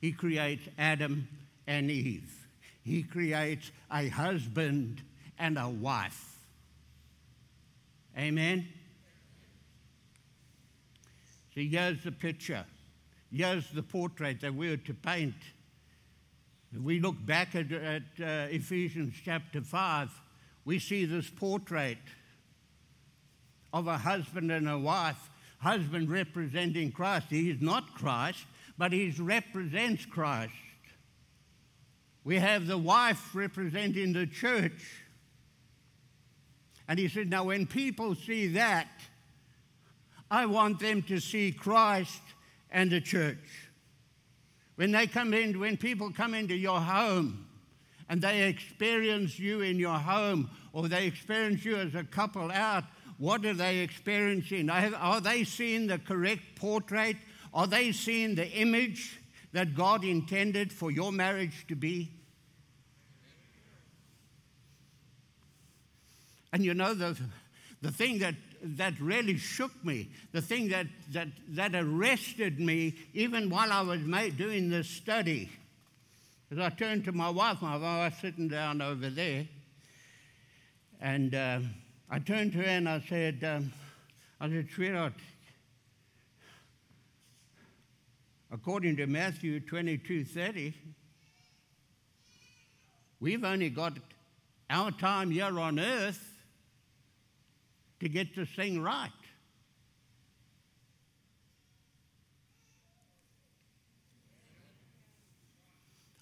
He 0.00 0.12
creates 0.12 0.68
Adam 0.76 1.28
and 1.66 1.90
Eve. 1.90 2.48
He 2.82 3.02
creates 3.02 3.70
a 3.90 4.08
husband 4.08 5.02
and 5.38 5.56
a 5.56 5.68
wife. 5.68 6.33
Amen? 8.16 8.68
See, 11.54 11.68
here's 11.68 12.02
the 12.02 12.12
picture. 12.12 12.64
Here's 13.32 13.68
the 13.70 13.82
portrait 13.82 14.40
that 14.40 14.54
we're 14.54 14.76
to 14.76 14.94
paint. 14.94 15.34
If 16.72 16.80
we 16.80 17.00
look 17.00 17.16
back 17.24 17.54
at, 17.54 17.70
at 17.72 18.02
uh, 18.20 18.48
Ephesians 18.50 19.14
chapter 19.24 19.60
5, 19.60 20.10
we 20.64 20.78
see 20.78 21.04
this 21.04 21.30
portrait 21.30 21.98
of 23.72 23.86
a 23.86 23.98
husband 23.98 24.50
and 24.50 24.68
a 24.68 24.78
wife 24.78 25.30
husband 25.58 26.10
representing 26.10 26.92
Christ. 26.92 27.26
He 27.30 27.50
is 27.50 27.60
not 27.60 27.94
Christ, 27.94 28.44
but 28.76 28.92
he 28.92 29.12
represents 29.18 30.04
Christ. 30.04 30.52
We 32.22 32.38
have 32.38 32.66
the 32.66 32.78
wife 32.78 33.34
representing 33.34 34.12
the 34.12 34.26
church. 34.26 35.03
And 36.88 36.98
he 36.98 37.08
said, 37.08 37.30
Now, 37.30 37.44
when 37.44 37.66
people 37.66 38.14
see 38.14 38.48
that, 38.48 38.88
I 40.30 40.46
want 40.46 40.80
them 40.80 41.02
to 41.02 41.20
see 41.20 41.52
Christ 41.52 42.20
and 42.70 42.90
the 42.90 43.00
church. 43.00 43.70
When 44.76 44.90
they 44.90 45.06
come 45.06 45.32
in, 45.32 45.58
when 45.60 45.76
people 45.76 46.10
come 46.10 46.34
into 46.34 46.54
your 46.54 46.80
home 46.80 47.46
and 48.08 48.20
they 48.20 48.42
experience 48.42 49.38
you 49.38 49.60
in 49.60 49.78
your 49.78 49.96
home, 49.96 50.50
or 50.72 50.88
they 50.88 51.06
experience 51.06 51.64
you 51.64 51.76
as 51.76 51.94
a 51.94 52.04
couple 52.04 52.50
out, 52.50 52.84
what 53.18 53.46
are 53.46 53.54
they 53.54 53.78
experiencing? 53.78 54.68
Are 54.68 55.20
they 55.20 55.44
seeing 55.44 55.86
the 55.86 55.98
correct 55.98 56.42
portrait? 56.56 57.16
Are 57.52 57.68
they 57.68 57.92
seeing 57.92 58.34
the 58.34 58.48
image 58.50 59.20
that 59.52 59.76
God 59.76 60.04
intended 60.04 60.72
for 60.72 60.90
your 60.90 61.12
marriage 61.12 61.64
to 61.68 61.76
be? 61.76 62.10
And 66.54 66.64
you 66.64 66.72
know, 66.72 66.94
the, 66.94 67.14
the 67.82 67.92
thing 67.92 68.20
that, 68.20 68.34
that 68.62 68.98
really 68.98 69.36
shook 69.36 69.72
me, 69.84 70.08
the 70.32 70.40
thing 70.40 70.70
that, 70.70 70.86
that, 71.12 71.28
that 71.50 71.74
arrested 71.74 72.58
me, 72.58 72.94
even 73.12 73.50
while 73.50 73.70
I 73.70 73.82
was 73.82 74.00
doing 74.36 74.70
this 74.70 74.88
study, 74.88 75.50
as 76.50 76.58
I 76.58 76.70
turned 76.70 77.04
to 77.04 77.12
my 77.12 77.28
wife, 77.28 77.60
my 77.60 77.76
wife 77.76 78.14
was 78.14 78.20
sitting 78.22 78.48
down 78.48 78.80
over 78.80 79.10
there, 79.10 79.46
and. 81.02 81.34
Uh, 81.34 81.60
I 82.10 82.18
turned 82.20 82.52
to 82.52 82.58
her 82.58 82.64
and 82.64 82.88
I 82.88 83.00
said, 83.08 83.42
um, 83.42 83.72
I 84.40 84.48
said, 84.48 84.68
sweetheart, 84.72 85.14
according 88.52 88.96
to 88.98 89.06
Matthew 89.06 89.58
22 89.58 90.24
30, 90.24 90.74
we've 93.18 93.42
only 93.42 93.70
got 93.70 93.94
our 94.70 94.92
time 94.92 95.30
here 95.30 95.58
on 95.58 95.80
earth 95.80 96.33
to 98.04 98.08
get 98.10 98.36
this 98.36 98.48
thing 98.50 98.82
right. 98.82 99.10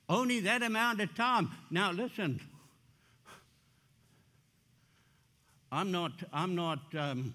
Only 0.09 0.39
that 0.41 0.63
amount 0.63 1.01
of 1.01 1.13
time. 1.17 1.51
Now, 1.73 1.91
listen, 1.91 2.41
I'm 5.73 5.91
not, 5.91 6.13
I'm 6.33 6.55
not, 6.55 6.79
um, 6.97 7.35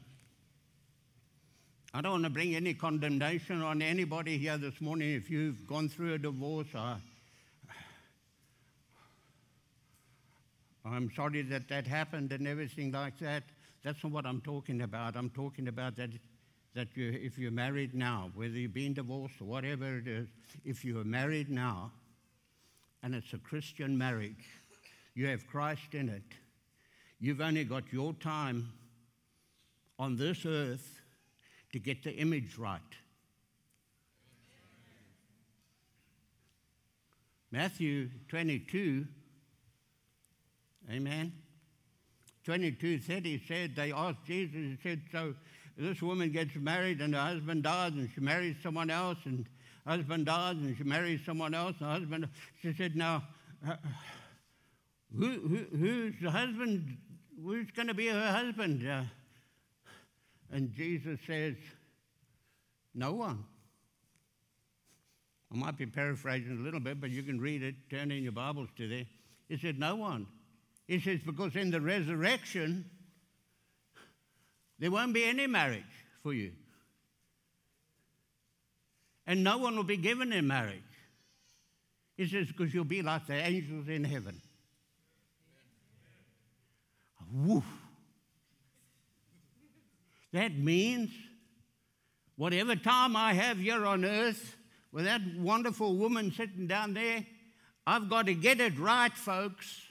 I 1.94 2.00
don't 2.00 2.12
want 2.14 2.24
to 2.24 2.30
bring 2.30 2.56
any 2.56 2.74
condemnation 2.74 3.62
on 3.62 3.82
anybody 3.82 4.38
here 4.38 4.58
this 4.58 4.80
morning 4.80 5.14
if 5.14 5.30
you've 5.30 5.68
gone 5.68 5.90
through 5.90 6.14
a 6.14 6.18
divorce. 6.20 6.68
I, 6.74 6.96
I'm 10.86 11.12
sorry 11.18 11.42
that 11.42 11.68
that 11.68 11.86
happened 11.86 12.32
and 12.32 12.48
everything 12.48 12.94
like 12.94 13.20
that. 13.20 13.44
That's 13.88 14.04
not 14.04 14.12
what 14.12 14.26
I'm 14.26 14.42
talking 14.42 14.82
about. 14.82 15.16
I'm 15.16 15.30
talking 15.30 15.70
about 15.70 15.96
that, 15.96 16.10
that 16.76 16.90
you, 16.96 17.10
if 17.24 17.38
you're 17.38 17.52
married 17.52 17.96
now, 17.96 18.32
whether 18.36 18.52
you've 18.52 18.74
been 18.74 18.94
divorced 18.94 19.40
or 19.40 19.46
whatever 19.46 19.98
it 19.98 20.10
is, 20.10 20.28
if 20.66 20.84
you 20.84 21.00
are 21.00 21.06
married 21.06 21.50
now 21.50 21.94
and 23.02 23.16
it's 23.16 23.32
a 23.32 23.38
Christian 23.38 23.98
marriage, 23.98 24.46
you 25.14 25.28
have 25.28 25.48
Christ 25.48 25.94
in 25.94 26.10
it 26.10 26.24
You've 27.18 27.40
only 27.40 27.64
got 27.64 27.94
your 27.94 28.12
time 28.14 28.74
on 29.98 30.18
this 30.18 30.46
earth 30.46 31.00
to 31.72 31.80
get 31.80 32.04
the 32.04 32.12
image 32.12 32.58
right. 32.58 32.82
Matthew 37.50 38.10
22, 38.28 39.08
amen. 40.92 41.32
22 42.48 43.00
30 43.00 43.44
said, 43.46 43.76
they 43.76 43.92
asked 43.92 44.24
Jesus, 44.26 44.56
he 44.56 44.78
said, 44.82 45.02
So 45.12 45.36
this 45.76 46.02
woman 46.02 46.32
gets 46.32 46.56
married 46.56 47.02
and 47.02 47.14
her 47.14 47.20
husband 47.20 47.64
dies 47.64 47.92
and 47.92 48.10
she 48.16 48.22
marries 48.22 48.56
someone 48.64 48.90
else 48.90 49.18
and 49.26 49.46
husband 49.86 50.28
dies 50.28 50.56
and 50.56 50.78
she 50.78 50.86
marries 50.86 51.20
someone 51.26 51.54
else 51.54 51.76
and 51.82 51.90
husband, 51.90 52.30
she 52.62 52.74
said, 52.74 52.96
Now, 52.96 53.26
uh, 53.68 53.76
who, 55.14 55.28
who, 55.28 55.78
who's 55.78 56.14
the 56.22 56.32
husband? 56.32 56.96
Who's 57.44 57.70
going 57.72 57.90
to 57.90 57.94
be 57.94 58.08
her 58.08 58.32
husband? 58.32 58.88
Uh, 58.88 59.04
and 60.50 60.74
Jesus 60.74 61.20
says, 61.28 61.56
No 62.96 63.12
one. 63.12 63.44
I 65.52 65.58
might 65.58 65.76
be 65.76 65.86
paraphrasing 65.86 66.60
a 66.60 66.64
little 66.64 66.80
bit, 66.80 67.02
but 67.02 67.10
you 67.10 67.24
can 67.24 67.42
read 67.42 67.62
it, 67.62 67.76
turn 67.90 68.10
in 68.10 68.24
your 68.24 68.32
Bibles 68.32 68.70
to 68.78 68.88
there. 68.88 69.06
He 69.50 69.58
said, 69.58 69.78
No 69.78 69.98
one. 69.98 70.28
He 70.88 71.00
says, 71.00 71.20
Because 71.26 71.56
in 71.56 71.70
the 71.70 71.82
resurrection, 71.82 72.86
there 74.80 74.90
won't 74.90 75.14
be 75.14 75.26
any 75.26 75.48
marriage 75.48 75.84
for 76.24 76.34
you. 76.34 76.54
And 79.26 79.44
no 79.44 79.58
one 79.58 79.76
will 79.76 79.84
be 79.84 79.98
given 79.98 80.32
in 80.32 80.48
marriage. 80.48 80.82
He 82.16 82.28
says, 82.28 82.48
Because 82.48 82.74
you'll 82.74 82.86
be 82.86 83.02
like 83.02 83.28
the 83.28 83.34
angels 83.34 83.90
in 83.90 84.06
heaven. 84.06 84.42
Woof. 87.32 87.66
That 90.32 90.58
means 90.58 91.10
whatever 92.38 92.76
time 92.76 93.16
I 93.16 93.34
have 93.34 93.58
here 93.58 93.86
on 93.86 94.06
earth 94.06 94.56
with 94.94 95.06
that 95.06 95.22
wonderful 95.38 95.98
woman 95.98 96.32
sitting 96.32 96.68
down 96.68 96.94
there, 96.94 97.26
I've 97.86 98.10
got 98.10 98.28
to 98.28 98.34
get 98.34 98.62
it 98.62 98.80
right, 98.80 99.12
folks. 99.12 99.87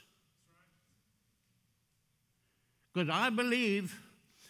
Because 2.97 3.13
I 3.13 3.29
believe 3.29 3.95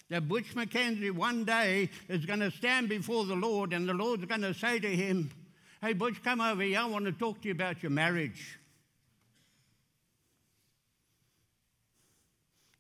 that 0.10 0.30
Butch 0.30 0.56
McKenzie 0.56 1.12
one 1.12 1.44
day 1.44 1.90
is 2.08 2.26
going 2.26 2.40
to 2.40 2.50
stand 2.50 2.88
before 2.88 3.26
the 3.26 3.36
Lord 3.36 3.74
and 3.74 3.90
the 3.90 3.94
Lord's 3.94 4.24
going 4.24 4.40
to 4.40 4.54
say 4.54 4.80
to 4.80 4.88
him, 4.88 5.30
Hey, 5.82 5.92
Butch, 5.92 6.24
come 6.24 6.40
over 6.40 6.62
here. 6.62 6.80
I 6.80 6.86
want 6.86 7.04
to 7.04 7.12
talk 7.12 7.42
to 7.42 7.50
you 7.50 7.54
about 7.54 7.84
your 7.84 7.90
marriage. 7.90 8.58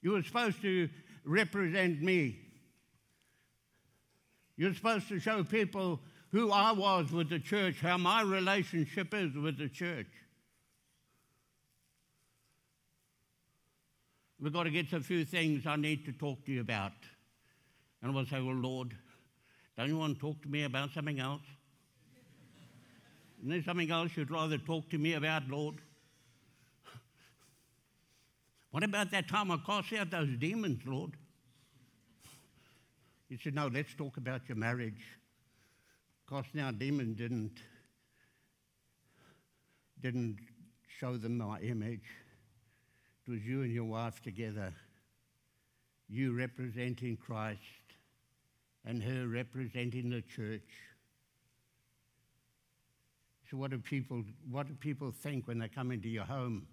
You 0.01 0.11
were 0.11 0.23
supposed 0.23 0.61
to 0.61 0.87
represent 1.25 2.01
me. 2.01 2.39
You're 4.55 4.73
supposed 4.73 5.09
to 5.09 5.19
show 5.19 5.43
people 5.43 5.99
who 6.31 6.49
I 6.49 6.71
was 6.71 7.11
with 7.11 7.29
the 7.29 7.39
church, 7.39 7.81
how 7.81 7.97
my 7.97 8.21
relationship 8.21 9.13
is 9.13 9.35
with 9.35 9.57
the 9.57 9.67
church. 9.67 10.07
We've 14.39 14.53
got 14.53 14.63
to 14.63 14.69
get 14.69 14.89
to 14.91 14.97
a 14.97 15.01
few 15.01 15.25
things 15.25 15.65
I 15.65 15.75
need 15.75 16.05
to 16.05 16.11
talk 16.11 16.45
to 16.45 16.51
you 16.51 16.61
about. 16.61 16.91
And 18.01 18.13
we'll 18.13 18.25
say, 18.25 18.39
Well, 18.39 18.55
Lord, 18.55 18.95
don't 19.77 19.89
you 19.89 19.97
want 19.97 20.15
to 20.15 20.21
talk 20.21 20.41
to 20.43 20.47
me 20.47 20.63
about 20.63 20.91
something 20.93 21.19
else? 21.19 21.41
Isn't 23.39 23.49
there 23.49 23.63
something 23.63 23.91
else 23.91 24.11
you'd 24.15 24.31
rather 24.31 24.57
talk 24.57 24.89
to 24.89 24.97
me 24.97 25.13
about, 25.13 25.47
Lord? 25.47 25.75
What 28.71 28.83
about 28.83 29.11
that 29.11 29.27
time 29.27 29.49
I 29.49 29.57
cast 29.65 29.93
out 29.93 30.11
those 30.11 30.29
demons, 30.37 30.81
Lord? 30.85 31.13
He 33.29 33.37
said, 33.43 33.55
No, 33.55 33.67
let's 33.67 33.93
talk 33.95 34.17
about 34.17 34.41
your 34.47 34.57
marriage. 34.57 35.03
Casting 36.29 36.61
out 36.61 36.77
demons 36.77 37.17
didn't, 37.17 37.57
didn't 40.01 40.37
show 40.99 41.17
them 41.17 41.37
my 41.37 41.59
image. 41.61 42.03
Was 43.27 43.43
you 43.43 43.61
and 43.61 43.73
your 43.73 43.83
wife 43.83 44.21
together, 44.21 44.73
you 46.07 46.33
representing 46.33 47.17
Christ 47.17 47.59
and 48.85 49.03
her 49.03 49.27
representing 49.27 50.09
the 50.09 50.21
church. 50.21 50.69
So, 53.51 53.57
what 53.57 53.71
do 53.71 53.79
people, 53.79 54.23
what 54.49 54.67
do 54.67 54.73
people 54.75 55.11
think 55.11 55.47
when 55.47 55.59
they 55.59 55.67
come 55.67 55.91
into 55.91 56.07
your 56.07 56.23
home? 56.23 56.67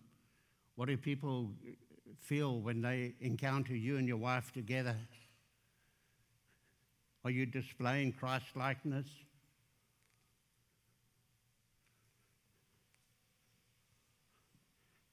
What 0.76 0.86
do 0.86 0.96
people 0.96 1.50
feel 2.20 2.60
when 2.60 2.80
they 2.82 3.14
encounter 3.20 3.74
you 3.74 3.96
and 3.96 4.06
your 4.06 4.16
wife 4.16 4.52
together? 4.52 4.96
Are 7.24 7.30
you 7.30 7.46
displaying 7.46 8.12
Christ 8.12 8.46
likeness? 8.54 9.06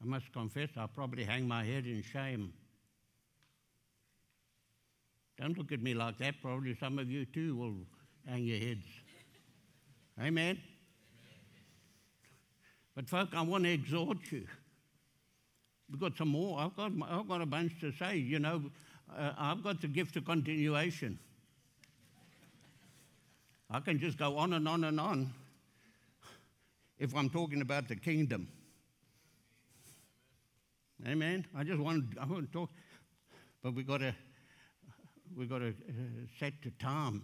I 0.02 0.06
must 0.06 0.32
confess, 0.34 0.70
I'll 0.78 0.88
probably 0.88 1.24
hang 1.24 1.48
my 1.48 1.64
head 1.64 1.86
in 1.86 2.02
shame. 2.02 2.54
Don't 5.38 5.58
look 5.58 5.72
at 5.72 5.82
me 5.82 5.94
like 5.94 6.18
that. 6.18 6.36
Probably 6.42 6.76
some 6.80 6.98
of 6.98 7.10
you 7.10 7.26
too 7.26 7.56
will 7.56 7.76
hang 8.28 8.44
your 8.44 8.58
heads. 8.58 8.86
Amen? 10.20 10.60
But, 12.96 13.10
folk, 13.10 13.30
I 13.34 13.42
want 13.42 13.64
to 13.64 13.72
exhort 13.72 14.18
you. 14.32 14.46
We've 15.90 16.00
got 16.00 16.18
some 16.18 16.30
more. 16.30 16.60
I've 16.60 16.76
got, 16.76 16.92
I've 17.10 17.28
got 17.28 17.42
a 17.42 17.46
bunch 17.46 17.80
to 17.82 17.92
say. 17.92 18.18
You 18.18 18.40
know, 18.40 18.64
uh, 19.16 19.34
I've 19.38 19.64
got 19.64 19.82
the 19.82 19.88
gift 19.88 20.16
of 20.16 20.26
continuation. 20.26 21.20
I 23.70 23.80
can 23.80 24.00
just 24.00 24.18
go 24.18 24.38
on 24.38 24.54
and 24.54 24.68
on 24.68 24.84
and 24.84 25.00
on 25.00 25.34
if 27.00 27.16
I'm 27.16 27.30
talking 27.30 27.62
about 27.62 27.88
the 27.88 27.96
kingdom. 27.96 28.48
Amen. 31.08 31.48
I 31.56 31.64
just 31.64 31.80
want, 31.80 32.06
I 32.22 32.26
want 32.26 32.52
to 32.52 32.60
talk, 32.60 32.70
but 33.64 33.74
we 33.74 33.82
got 33.82 34.02
to 34.02 34.14
we 35.36 35.46
got 35.46 35.60
to 35.60 35.70
uh, 35.70 35.72
set 36.40 36.62
to 36.62 36.72
time. 36.72 37.24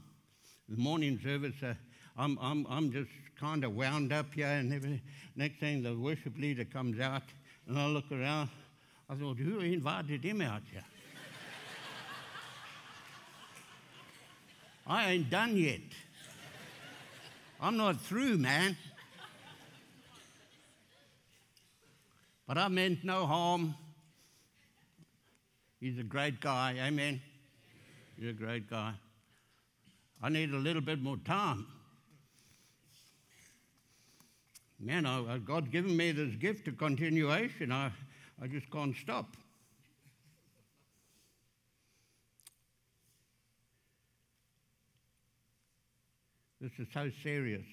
The 0.70 0.78
morning 0.78 1.20
service, 1.24 1.56
uh, 1.62 1.74
I'm, 2.18 2.38
I'm, 2.42 2.66
I'm 2.70 2.92
just 2.92 3.10
kind 3.40 3.64
of 3.64 3.76
wound 3.76 4.12
up 4.12 4.34
here, 4.34 4.48
and 4.48 4.74
every, 4.74 5.02
next 5.36 5.60
thing 5.60 5.84
the 5.84 5.96
worship 5.96 6.38
leader 6.38 6.66
comes 6.66 7.00
out, 7.00 7.24
and 7.68 7.78
I 7.78 7.86
look 7.88 8.12
around. 8.12 8.50
I 9.10 9.16
thought, 9.16 9.38
who 9.38 9.60
invited 9.60 10.24
him 10.24 10.42
out 10.42 10.64
here? 10.72 10.84
I 14.88 15.12
ain't 15.12 15.30
done 15.30 15.56
yet. 15.56 15.82
I'm 17.62 17.78
not 17.78 18.02
through, 18.02 18.38
man. 18.38 18.76
But 22.48 22.58
I 22.58 22.70
meant 22.70 23.04
no 23.04 23.26
harm. 23.26 23.76
He's 25.80 26.00
a 26.00 26.04
great 26.04 26.40
guy, 26.40 26.76
amen. 26.80 27.22
You're 28.18 28.32
a 28.32 28.34
great 28.34 28.70
guy. 28.70 28.94
I 30.24 30.30
need 30.30 30.52
a 30.52 30.58
little 30.58 30.82
bit 30.82 31.02
more 31.02 31.18
time. 31.18 31.68
Man, 34.80 35.06
I, 35.06 35.40
God's 35.40 35.70
given 35.70 35.96
me 35.96 36.12
this 36.12 36.36
gift 36.36 36.68
of 36.68 36.78
continuation. 36.78 37.72
I, 37.72 37.92
I 38.42 38.48
just 38.48 38.70
can't 38.72 38.96
stop. 38.96 39.36
This 46.62 46.72
is 46.80 46.88
so 46.94 47.12
serious. 47.24 47.66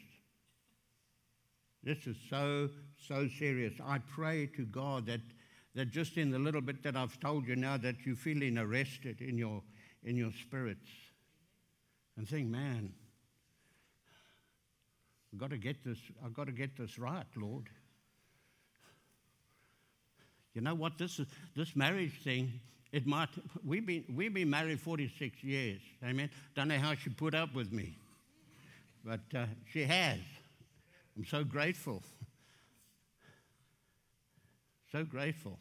This 1.83 2.07
is 2.07 2.17
so, 2.29 2.69
so 3.07 3.29
serious. 3.39 3.75
I 3.85 3.99
pray 3.99 4.47
to 4.57 4.65
God 4.65 5.07
that, 5.07 5.21
that 5.75 5.91
just 5.91 6.17
in 6.17 6.31
the 6.31 6.39
little 6.39 6.61
bit 6.61 6.83
that 6.83 6.97
I've 6.97 7.19
told 7.21 7.47
you 7.47 7.57
now, 7.57 7.77
that 7.79 7.97
you're 8.05 8.17
feeling 8.17 8.59
arrested 8.59 9.21
in 9.21 9.37
your, 9.37 9.63
in 10.05 10.17
your 10.17 10.31
spirits 10.33 10.91
and 12.17 12.29
think, 12.29 12.49
man, 12.49 12.93
I've 15.33 15.39
got 15.39 15.51
to 15.51 15.59
get 15.59 15.85
this, 15.85 15.99
I've 16.25 16.35
got 16.35 16.47
to 16.47 16.53
get 16.53 16.77
this 16.77 16.99
right, 16.99 17.27
Lord. 17.37 17.69
You 20.55 20.61
know 20.61 20.75
what? 20.75 20.97
This, 20.97 21.19
is, 21.19 21.27
this 21.57 21.75
marriage 21.75 22.23
thing, 22.23 22.53
it 22.93 23.07
might, 23.07 23.29
we've 23.65 23.85
been, 23.85 24.05
we've 24.15 24.33
been 24.33 24.51
married 24.51 24.81
46 24.81 25.43
years. 25.43 25.81
Amen. 26.05 26.31
Don't 26.55 26.69
know 26.69 26.79
how 26.79 26.95
she 26.95 27.11
put 27.11 27.35
up 27.35 27.53
with 27.53 27.73
me, 27.73 27.97
but 29.05 29.21
uh, 29.37 29.47
she 29.73 29.83
has. 29.83 30.21
I'm 31.17 31.25
so 31.25 31.43
grateful. 31.43 32.03
So 34.95 35.03
grateful. 35.03 35.59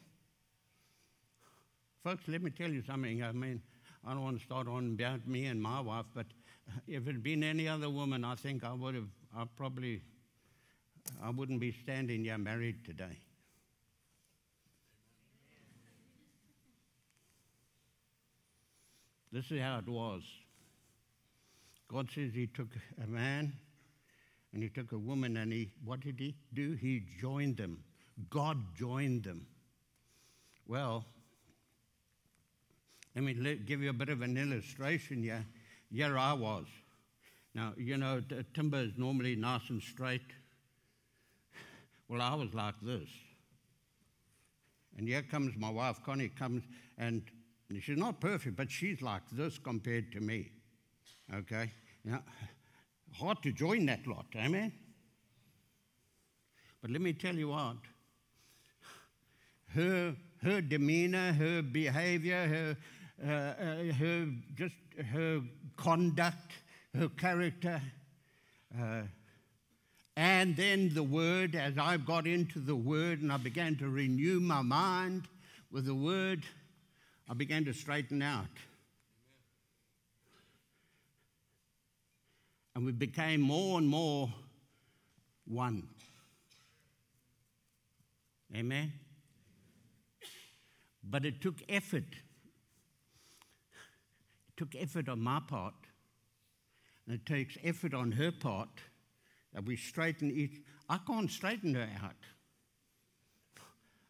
Folks, 2.04 2.22
let 2.28 2.40
me 2.40 2.52
tell 2.52 2.70
you 2.70 2.84
something. 2.86 3.20
I 3.20 3.32
mean, 3.32 3.60
I 4.06 4.12
don't 4.12 4.22
want 4.22 4.38
to 4.38 4.44
start 4.44 4.68
on 4.68 4.96
about 4.96 5.26
me 5.26 5.46
and 5.46 5.60
my 5.60 5.80
wife, 5.80 6.04
but 6.14 6.26
if 6.86 7.08
it 7.08 7.14
had 7.14 7.22
been 7.24 7.42
any 7.42 7.66
other 7.66 7.90
woman, 7.90 8.24
I 8.24 8.36
think 8.36 8.62
I 8.62 8.72
would 8.72 8.94
have, 8.94 9.08
I 9.36 9.42
probably, 9.56 10.02
I 11.20 11.30
wouldn't 11.30 11.58
be 11.58 11.72
standing 11.82 12.22
here 12.22 12.38
married 12.38 12.84
today. 12.84 13.18
This 19.32 19.50
is 19.50 19.60
how 19.60 19.78
it 19.78 19.88
was. 19.88 20.22
God 21.88 22.08
says 22.14 22.30
He 22.34 22.46
took 22.46 22.68
a 23.02 23.08
man 23.08 23.52
and 24.52 24.62
he 24.62 24.68
took 24.68 24.92
a 24.92 24.98
woman 24.98 25.36
and 25.38 25.52
he, 25.52 25.72
what 25.84 25.98
did 25.98 26.20
he 26.20 26.36
do? 26.52 26.74
He 26.74 27.02
joined 27.20 27.56
them. 27.56 27.82
God 28.30 28.58
joined 28.76 29.24
them. 29.24 29.46
Well, 30.66 31.04
Let 33.14 33.24
me 33.24 33.34
give 33.64 33.80
you 33.80 33.90
a 33.90 33.92
bit 33.94 34.08
of 34.08 34.22
an 34.22 34.36
illustration 34.36 35.22
here. 35.22 35.44
Here 35.92 36.18
I 36.18 36.32
was. 36.32 36.66
Now, 37.54 37.72
you 37.76 37.96
know, 37.96 38.20
timber 38.54 38.80
is 38.80 38.92
normally 38.96 39.36
nice 39.36 39.70
and 39.70 39.80
straight. 39.80 40.32
Well, 42.08 42.20
I 42.20 42.34
was 42.34 42.52
like 42.52 42.74
this. 42.82 43.08
And 44.98 45.08
here 45.08 45.22
comes 45.22 45.56
my 45.56 45.70
wife, 45.70 46.00
Connie, 46.04 46.28
comes, 46.28 46.64
and 46.98 47.22
she's 47.80 47.96
not 47.96 48.20
perfect, 48.20 48.56
but 48.56 48.70
she's 48.70 49.00
like 49.00 49.22
this 49.30 49.58
compared 49.58 50.10
to 50.12 50.20
me. 50.20 50.50
Okay? 51.32 51.70
Now, 52.04 52.22
hard 53.12 53.42
to 53.44 53.52
join 53.52 53.86
that 53.86 54.06
lot, 54.06 54.26
amen? 54.36 54.72
But 56.82 56.90
let 56.90 57.00
me 57.00 57.12
tell 57.12 57.34
you 57.34 57.48
what 57.48 57.76
her, 59.74 60.14
her 60.42 60.60
demeanor, 60.60 61.32
her 61.32 61.62
behavior, 61.62 62.46
her, 62.46 62.76
uh, 63.24 63.62
uh, 63.62 63.92
her 63.94 64.28
just 64.56 64.74
her 65.12 65.40
conduct, 65.76 66.52
her 66.94 67.08
character, 67.08 67.80
uh, 68.80 69.02
and 70.16 70.56
then 70.56 70.94
the 70.94 71.02
word, 71.02 71.56
as 71.56 71.76
I 71.76 71.96
got 71.96 72.26
into 72.26 72.60
the 72.60 72.76
word 72.76 73.20
and 73.20 73.32
I 73.32 73.36
began 73.36 73.76
to 73.76 73.88
renew 73.88 74.38
my 74.38 74.62
mind 74.62 75.24
with 75.72 75.86
the 75.86 75.94
word, 75.94 76.44
I 77.28 77.34
began 77.34 77.64
to 77.64 77.74
straighten 77.74 78.22
out. 78.22 78.46
And 82.76 82.84
we 82.84 82.92
became 82.92 83.40
more 83.40 83.78
and 83.78 83.88
more 83.88 84.32
one. 85.46 85.88
Amen? 88.54 88.92
But 91.08 91.24
it 91.24 91.40
took 91.40 91.56
effort. 91.68 92.14
It 94.48 94.56
took 94.56 94.74
effort 94.74 95.08
on 95.08 95.20
my 95.20 95.40
part, 95.46 95.74
and 97.06 97.14
it 97.14 97.26
takes 97.26 97.58
effort 97.62 97.94
on 97.94 98.12
her 98.12 98.32
part 98.32 98.80
that 99.52 99.64
we 99.64 99.76
straighten 99.76 100.30
each. 100.30 100.60
I 100.88 100.98
can't 100.98 101.30
straighten 101.30 101.74
her 101.74 101.88
out. 102.02 102.14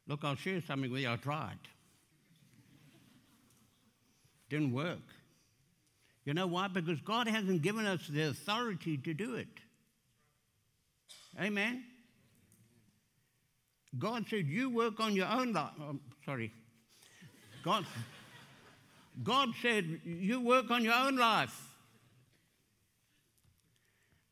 Look, 0.07 0.20
I'll 0.22 0.37
share 0.37 0.61
something 0.61 0.90
with 0.90 1.02
you. 1.02 1.11
I 1.11 1.16
tried. 1.16 1.59
Didn't 4.50 4.72
work. 4.72 5.00
You 6.24 6.35
know 6.35 6.46
why? 6.46 6.68
Because 6.68 7.00
God 7.00 7.26
hasn't 7.26 7.62
given 7.62 7.87
us 7.87 8.07
the 8.09 8.28
authority 8.28 8.96
to 8.98 9.14
do 9.14 9.35
it. 9.35 9.48
Amen. 11.40 11.85
God 13.98 14.26
said, 14.28 14.46
You 14.46 14.70
work 14.70 15.00
on 15.00 15.14
your 15.16 15.26
own 15.26 15.52
life. 15.52 15.72
Oh, 15.80 15.98
sorry. 16.24 16.52
God, 17.64 17.87
God 19.22 19.48
said, 19.62 20.00
You 20.05 20.40
work 20.40 20.70
on 20.70 20.85
your 20.85 20.94
own 20.94 21.16
life. 21.16 21.59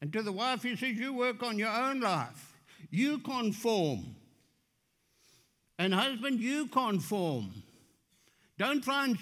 And 0.02 0.12
to 0.12 0.22
the 0.22 0.32
wife, 0.32 0.62
he 0.62 0.76
says, 0.76 0.96
You 0.96 1.14
work 1.14 1.42
on 1.42 1.58
your 1.58 1.70
own 1.70 2.00
life. 2.00 2.52
You 2.90 3.18
conform. 3.18 4.16
And 5.78 5.94
husband, 5.94 6.40
you 6.40 6.66
conform. 6.66 7.62
Don't 8.58 8.84
try 8.84 9.06
and 9.06 9.18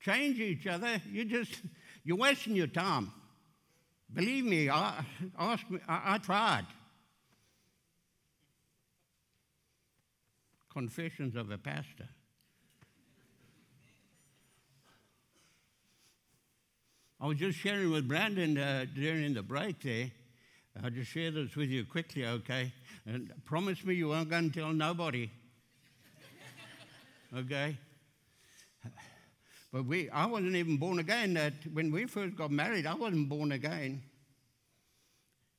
change 0.00 0.38
each 0.38 0.66
other. 0.66 1.00
You 1.10 1.24
just, 1.24 1.62
you're 2.04 2.18
wasting 2.18 2.54
your 2.54 2.66
time. 2.66 3.10
Believe 4.12 4.44
me, 4.44 4.68
I, 4.68 5.02
ask 5.38 5.68
me, 5.70 5.78
I, 5.88 6.14
I 6.14 6.18
tried. 6.18 6.66
Confessions 10.70 11.34
of 11.36 11.50
a 11.50 11.56
pastor. 11.56 12.08
I 17.22 17.26
was 17.26 17.38
just 17.38 17.56
sharing 17.56 17.92
with 17.92 18.08
Brandon 18.08 18.58
uh, 18.58 18.84
during 18.96 19.32
the 19.32 19.44
break 19.44 19.80
there. 19.80 20.10
I'll 20.82 20.90
just 20.90 21.08
share 21.08 21.30
this 21.30 21.54
with 21.54 21.68
you 21.68 21.84
quickly, 21.84 22.26
okay? 22.26 22.72
And 23.06 23.32
promise 23.44 23.84
me 23.84 23.94
you 23.94 24.08
won't 24.08 24.28
go 24.28 24.38
and 24.38 24.52
tell 24.52 24.72
nobody. 24.72 25.30
okay? 27.36 27.76
But 29.72 29.84
we, 29.84 30.10
I 30.10 30.26
wasn't 30.26 30.56
even 30.56 30.78
born 30.78 30.98
again. 30.98 31.34
That 31.34 31.52
when 31.72 31.92
we 31.92 32.06
first 32.06 32.34
got 32.34 32.50
married, 32.50 32.86
I 32.86 32.94
wasn't 32.94 33.28
born 33.28 33.52
again. 33.52 34.02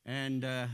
And 0.05 0.43
uh, 0.43 0.67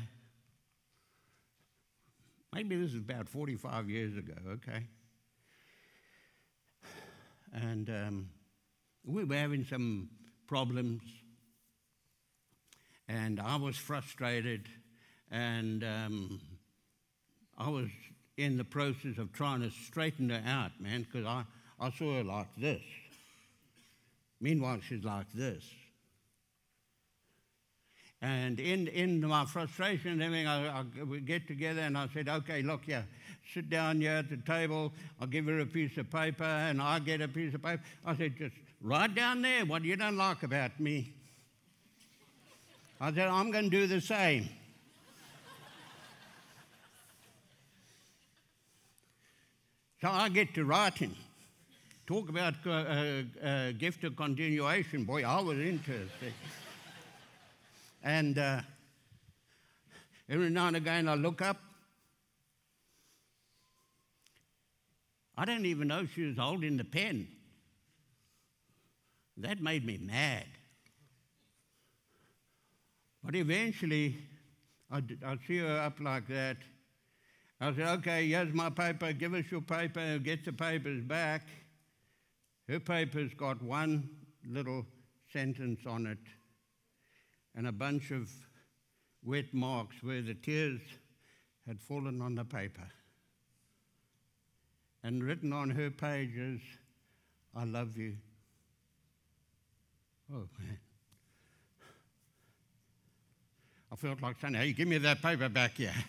maybe 2.52 2.78
this 2.78 2.96
is 2.96 3.02
about 3.02 3.30
45 3.30 3.92
years 3.92 4.18
ago, 4.18 4.34
okay? 4.54 4.88
And 7.54 7.88
um, 7.92 8.30
we 9.06 9.24
were 9.24 9.36
having 9.36 9.64
some 9.66 10.10
problems. 10.50 11.04
And 13.08 13.40
I 13.40 13.56
was 13.56 13.78
frustrated, 13.78 14.68
and 15.32 15.84
um, 15.84 16.42
I 17.58 17.70
was 17.70 17.88
in 18.36 18.58
the 18.58 18.64
process 18.64 19.18
of 19.20 19.32
trying 19.32 19.62
to 19.62 19.70
straighten 19.70 20.30
her 20.30 20.42
out, 20.46 20.72
man, 20.80 21.04
because 21.04 21.26
I, 21.26 21.44
I 21.80 21.92
saw 21.92 22.18
her 22.18 22.24
like 22.24 22.48
this. 22.58 22.82
Meanwhile, 24.42 24.80
she's 24.88 25.04
like 25.04 25.32
this. 25.34 25.64
And 28.22 28.60
in, 28.60 28.88
in 28.88 29.22
my 29.22 29.46
frustration 29.46 30.12
and 30.12 30.24
everything, 30.24 30.48
I, 30.48 30.80
I, 30.80 31.04
we 31.04 31.20
get 31.20 31.48
together 31.48 31.82
and 31.82 31.98
I 31.98 32.08
said, 32.14 32.28
okay, 32.28 32.62
look 32.62 32.86
here, 32.86 33.06
sit 33.54 33.70
down 33.70 34.02
here 34.02 34.12
at 34.12 34.30
the 34.30 34.38
table. 34.38 34.92
I'll 35.22 35.28
give 35.28 35.46
her 35.46 35.60
a 35.60 35.66
piece 35.66 35.96
of 35.98 36.10
paper 36.10 36.44
and 36.44 36.82
I 36.82 37.00
get 37.00 37.22
a 37.22 37.28
piece 37.28 37.54
of 37.54 37.64
paper. 37.64 37.82
I 38.06 38.18
said, 38.18 38.36
just 38.38 38.56
write 38.82 39.16
down 39.16 39.42
there 39.42 39.66
what 39.66 39.84
you 39.84 39.96
don't 39.96 40.18
like 40.18 40.44
about 40.44 40.80
me. 40.80 41.14
I 43.02 43.14
said, 43.14 43.28
I'm 43.28 43.52
going 43.52 43.66
to 43.66 43.70
do 43.70 43.88
the 43.88 44.02
same. 44.02 44.50
so 50.02 50.10
I 50.10 50.30
get 50.30 50.54
to 50.56 50.66
writing. 50.66 51.16
Talk 52.08 52.28
about 52.30 52.56
uh, 52.66 52.72
uh, 52.72 53.24
uh, 53.44 53.72
gift 53.74 54.04
of 54.04 54.16
continuation. 54.16 55.04
Boy, 55.06 55.24
I 55.24 55.40
was 55.42 55.60
interested. 55.60 56.34
And 58.04 58.38
uh, 58.38 58.62
every 60.30 60.50
now 60.50 60.68
and 60.68 60.76
again 60.76 61.08
I 61.08 61.16
look 61.16 61.42
up. 61.42 61.58
I 65.38 65.46
didn't 65.46 65.68
even 65.68 65.88
know 65.88 66.06
she 66.14 66.24
was 66.26 66.38
holding 66.38 66.76
the 66.76 66.84
pen. 66.84 67.28
That 69.40 69.62
made 69.62 69.86
me 69.86 69.98
mad. 69.98 70.46
But 73.24 73.36
eventually, 73.36 74.18
I 74.92 75.02
see 75.48 75.58
her 75.60 75.80
up 75.80 76.00
like 76.00 76.28
that. 76.28 76.58
I 77.62 77.74
said, 77.74 77.88
okay, 78.00 78.28
here's 78.28 78.54
my 78.54 78.70
paper. 78.70 79.14
Give 79.14 79.34
us 79.34 79.46
your 79.50 79.62
paper. 79.62 80.20
Get 80.20 80.46
the 80.46 80.54
papers 80.54 81.04
back. 81.04 81.48
Her 82.68 82.80
paper's 82.80 83.34
got 83.34 83.62
one 83.62 84.10
little 84.48 84.86
sentence 85.32 85.82
on 85.86 86.06
it 86.06 86.18
and 87.56 87.68
a 87.68 87.72
bunch 87.72 88.12
of 88.12 88.30
wet 89.24 89.54
marks 89.54 89.96
where 90.02 90.22
the 90.22 90.34
tears 90.34 90.82
had 91.68 91.82
fallen 91.82 92.22
on 92.22 92.36
the 92.36 92.46
paper. 92.46 92.88
And 95.04 95.24
written 95.24 95.54
on 95.54 95.70
her 95.70 95.90
pages, 95.90 96.62
I 97.56 97.64
love 97.64 97.98
you. 97.98 98.16
Oh, 100.32 100.48
man. 100.60 100.78
I 103.92 103.96
felt 103.96 104.22
like 104.22 104.36
saying, 104.40 104.54
hey, 104.54 104.74
give 104.74 104.88
me 104.88 104.98
that 105.00 105.22
paper 105.22 105.50
back 105.50 105.76
here. 105.78 105.94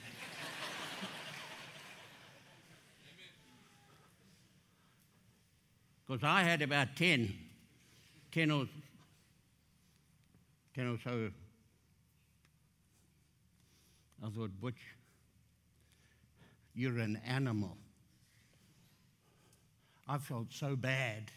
Because 6.11 6.25
I 6.25 6.43
had 6.43 6.61
about 6.61 6.97
10, 6.97 7.33
10 8.33 8.51
or, 8.51 8.67
10 10.75 10.87
or 10.89 10.99
so. 11.05 11.31
I 14.21 14.29
thought, 14.29 14.51
Butch, 14.61 14.81
you're 16.75 16.99
an 16.99 17.21
animal. 17.25 17.77
I 20.09 20.19
felt 20.19 20.49
so 20.51 20.75
bad. 20.75 21.31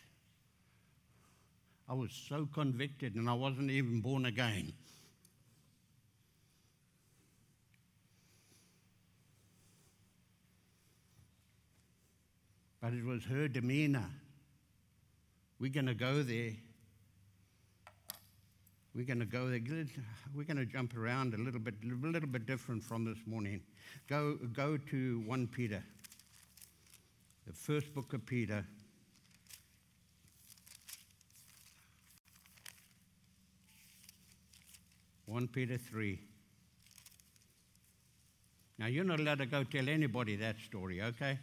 I 1.93 1.95
was 1.95 2.12
so 2.27 2.49
convicted, 2.51 3.13
and 3.13 3.29
I 3.29 3.34
wasn't 3.34 3.69
even 3.69 4.01
born 4.01 4.25
again. 4.25 4.73
But 12.82 12.93
it 12.93 13.06
was 13.06 13.23
her 13.25 13.47
demeanor. 13.47 14.10
We're 15.60 15.69
going 15.69 15.86
to 15.86 15.93
go 15.93 16.23
there. 16.23 16.53
We're 18.95 19.06
going 19.06 19.19
to 19.19 19.27
go 19.27 19.49
there. 19.51 19.60
We're 20.34 20.45
going 20.45 20.58
to 20.58 20.65
jump 20.65 20.97
around 20.97 21.36
a 21.36 21.38
little 21.38 21.60
bit, 21.60 21.75
a 21.84 22.08
little 22.08 22.27
bit 22.27 22.47
different 22.47 22.82
from 22.84 23.06
this 23.06 23.19
morning. 23.27 23.62
Go, 24.10 24.39
go 24.51 24.77
to 24.77 25.21
1 25.27 25.47
Peter, 25.49 25.84
the 27.45 27.53
first 27.53 27.93
book 27.93 28.13
of 28.13 28.25
Peter. 28.25 28.65
1 35.34 35.48
Peter 35.48 35.80
3. 35.80 36.19
Now, 38.78 38.86
you're 38.86 39.04
not 39.04 39.19
allowed 39.19 39.39
to 39.39 39.48
go 39.48 39.63
tell 39.63 39.89
anybody 39.89 40.36
that 40.36 40.58
story, 40.63 41.02
okay? 41.02 41.39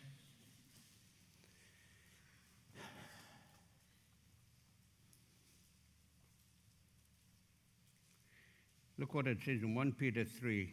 Look 8.97 9.13
what 9.13 9.27
it 9.27 9.39
says 9.45 9.61
in 9.61 9.75
1 9.75 9.93
Peter 9.99 10.25
3, 10.25 10.73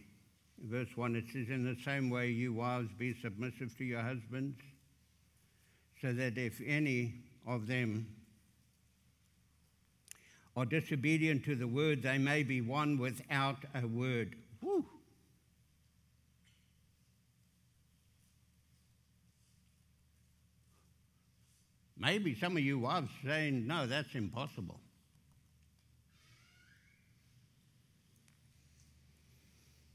verse 0.66 0.90
1. 0.96 1.16
It 1.16 1.24
says, 1.34 1.48
In 1.50 1.64
the 1.64 1.76
same 1.84 2.12
way, 2.12 2.28
you 2.28 2.54
wives, 2.54 2.90
be 3.00 3.16
submissive 3.20 3.76
to 3.80 3.84
your 3.84 4.04
husbands, 4.04 4.60
so 6.04 6.14
that 6.14 6.38
if 6.38 6.62
any 6.64 7.16
of 7.48 7.66
them 7.66 8.06
are 10.58 10.66
disobedient 10.66 11.46
to 11.46 11.56
the 11.56 11.68
word, 11.68 12.02
they 12.02 12.18
may 12.18 12.42
be 12.42 12.62
won 12.62 12.98
without 12.98 13.58
a 13.76 13.86
word. 13.86 14.36
Woo. 14.60 14.84
Maybe 21.96 22.36
some 22.36 22.58
of 22.58 22.64
you 22.64 22.80
wives 22.80 23.10
are 23.24 23.30
saying, 23.30 23.68
no, 23.68 23.86
that's 23.86 24.16
impossible. 24.16 24.80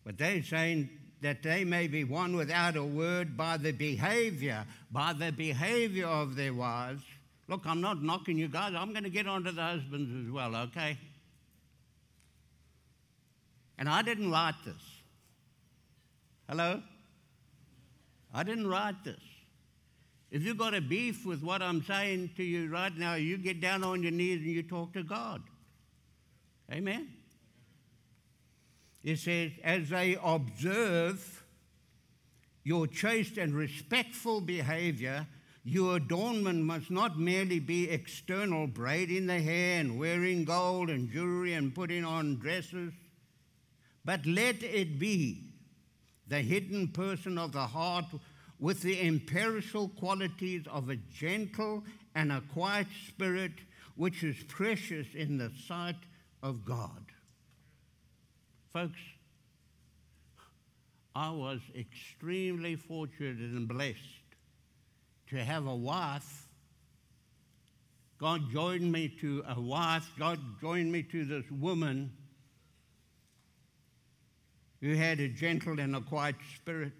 But 0.05 0.17
they're 0.17 0.45
saying 0.45 0.91
that 1.23 1.43
they 1.43 1.65
may 1.65 1.89
be 1.89 2.05
won 2.05 2.37
without 2.37 2.77
a 2.77 2.85
word 2.85 3.37
by 3.37 3.57
the 3.57 3.73
behavior, 3.73 4.65
by 4.93 5.13
the 5.13 5.33
behavior 5.33 6.07
of 6.07 6.37
their 6.37 6.55
wives. 6.55 7.03
Look, 7.53 7.67
I'm 7.67 7.83
not 7.83 8.03
knocking 8.03 8.39
you 8.39 8.49
guys. 8.49 8.73
I'm 8.75 8.93
going 8.93 9.05
to 9.05 9.11
get 9.11 9.27
on 9.27 9.45
to 9.45 9.53
the 9.53 9.61
husbands 9.61 10.27
as 10.27 10.33
well, 10.33 10.57
okay? 10.57 10.97
And 13.77 13.91
I 13.91 14.01
didn't 14.01 14.31
write 14.31 14.55
this. 14.65 14.83
Hello? 16.49 16.83
I 18.33 18.43
didn't 18.43 18.69
write 18.69 19.05
this. 19.05 19.21
If 20.31 20.45
you've 20.45 20.57
got 20.57 20.73
a 20.73 20.81
beef 20.81 21.27
with 21.27 21.43
what 21.43 21.61
I'm 21.61 21.85
saying 21.85 22.31
to 22.39 22.43
you 22.43 22.71
right 22.71 22.97
now, 22.97 23.17
you 23.17 23.37
get 23.37 23.61
down 23.61 23.85
on 23.85 24.03
your 24.03 24.13
knees 24.13 24.39
and 24.39 24.47
you 24.47 24.63
talk 24.63 24.95
to 24.95 25.03
God. 25.03 25.43
Amen? 26.73 27.07
It 29.05 29.19
says, 29.19 29.51
as 29.63 29.91
they 29.91 30.17
observe 30.25 31.45
your 32.65 32.87
chaste 32.87 33.37
and 33.37 33.55
respectful 33.55 34.41
behavior, 34.41 35.27
your 35.65 35.97
adornment 35.97 36.65
must 36.65 36.91
not 36.91 37.19
merely 37.19 37.61
be 37.61 37.89
external, 37.89 38.67
braiding 38.67 39.27
the 39.27 39.41
hair 39.41 39.79
and 39.79 39.99
wearing 39.99 40.45
gold 40.45 40.91
and 40.91 41.11
jewelry 41.11 41.55
and 41.55 41.75
putting 41.75 42.05
on 42.05 42.39
dresses, 42.39 42.93
but 44.05 44.27
let 44.27 44.63
it 44.63 44.99
be 44.99 45.53
the 46.27 46.41
hidden 46.41 46.89
person 46.89 47.39
of 47.39 47.53
the 47.53 47.67
heart 47.67 48.07
with 48.59 48.83
the 48.83 49.01
imperishable 49.01 49.89
qualities 49.89 50.67
of 50.69 50.89
a 50.89 50.97
gentle 50.97 51.85
and 52.15 52.33
a 52.33 52.43
quiet 52.53 52.89
spirit, 53.07 53.53
which 53.97 54.25
is 54.25 54.37
precious 54.49 55.07
in 55.15 55.39
the 55.39 55.51
sight 55.69 55.97
of 56.43 56.65
God. 56.65 57.05
Folks, 58.73 58.99
I 61.15 61.31
was 61.31 61.61
extremely 61.77 62.75
fortunate 62.75 63.39
and 63.39 63.69
blessed 63.69 64.22
to 65.33 65.43
have 65.43 65.67
a 65.67 65.75
wife. 65.75 66.47
God 68.19 68.53
joined 68.53 68.93
me 68.93 69.09
to 69.21 69.43
a 69.49 69.59
wife, 69.61 70.09
God 70.19 70.39
joined 70.61 70.93
me 70.93 71.03
to 71.05 71.25
this 71.25 71.51
woman 71.51 72.13
who 74.83 74.95
had 74.95 75.21
a 75.21 75.29
gentle 75.29 75.81
and 75.81 75.97
a 75.97 76.03
quiet 76.03 76.37
spirit. 76.57 76.93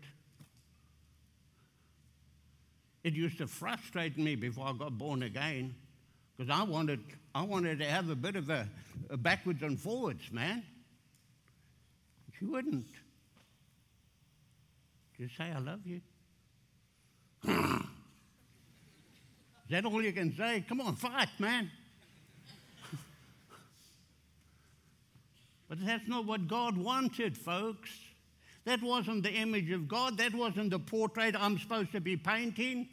It 3.05 3.13
used 3.13 3.39
to 3.39 3.47
frustrate 3.47 4.17
me 4.17 4.35
before 4.35 4.67
I 4.67 4.73
got 4.73 4.97
born 4.97 5.23
again 5.25 5.75
because 6.37 6.51
I 6.51 6.63
wanted, 6.65 7.01
I 7.35 7.43
wanted 7.43 7.81
to 7.81 7.85
have 7.85 8.09
a 8.09 8.17
bit 8.17 8.37
of 8.37 8.49
a, 8.49 8.67
a 9.11 9.17
backwards 9.19 9.63
and 9.63 9.79
forwards, 9.79 10.33
man. 10.33 10.63
She 12.39 12.47
wouldn't. 12.47 12.87
Just 15.21 15.37
say, 15.37 15.53
I 15.55 15.59
love 15.59 15.81
you. 15.85 16.01
That 19.73 19.87
all 19.87 20.03
you 20.03 20.13
can 20.13 20.37
say? 20.37 20.63
Come 20.69 20.83
on, 20.83 20.97
fight, 20.97 21.31
man. 21.39 21.71
but 25.67 25.79
that's 25.83 26.07
not 26.07 26.27
what 26.27 26.47
God 26.47 26.77
wanted, 26.77 27.39
folks. 27.39 27.89
That 28.67 28.83
wasn't 28.83 29.23
the 29.23 29.31
image 29.31 29.71
of 29.71 29.89
God. 29.89 30.19
That 30.19 30.35
wasn't 30.35 30.73
the 30.73 30.79
portrait 30.79 31.35
I'm 31.39 31.59
supposed 31.59 31.91
to 31.93 32.03
be 32.03 32.19
painting. 32.19 32.87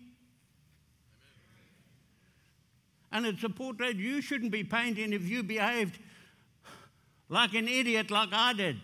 And 3.12 3.26
it's 3.26 3.44
a 3.44 3.50
portrait 3.50 3.98
you 3.98 4.22
shouldn't 4.22 4.52
be 4.52 4.64
painting 4.64 5.12
if 5.12 5.28
you 5.28 5.44
behaved 5.44 6.00
like 7.28 7.56
an 7.56 7.68
idiot 7.68 8.10
like 8.10 8.30
I 8.32 8.54
did. 8.54 8.78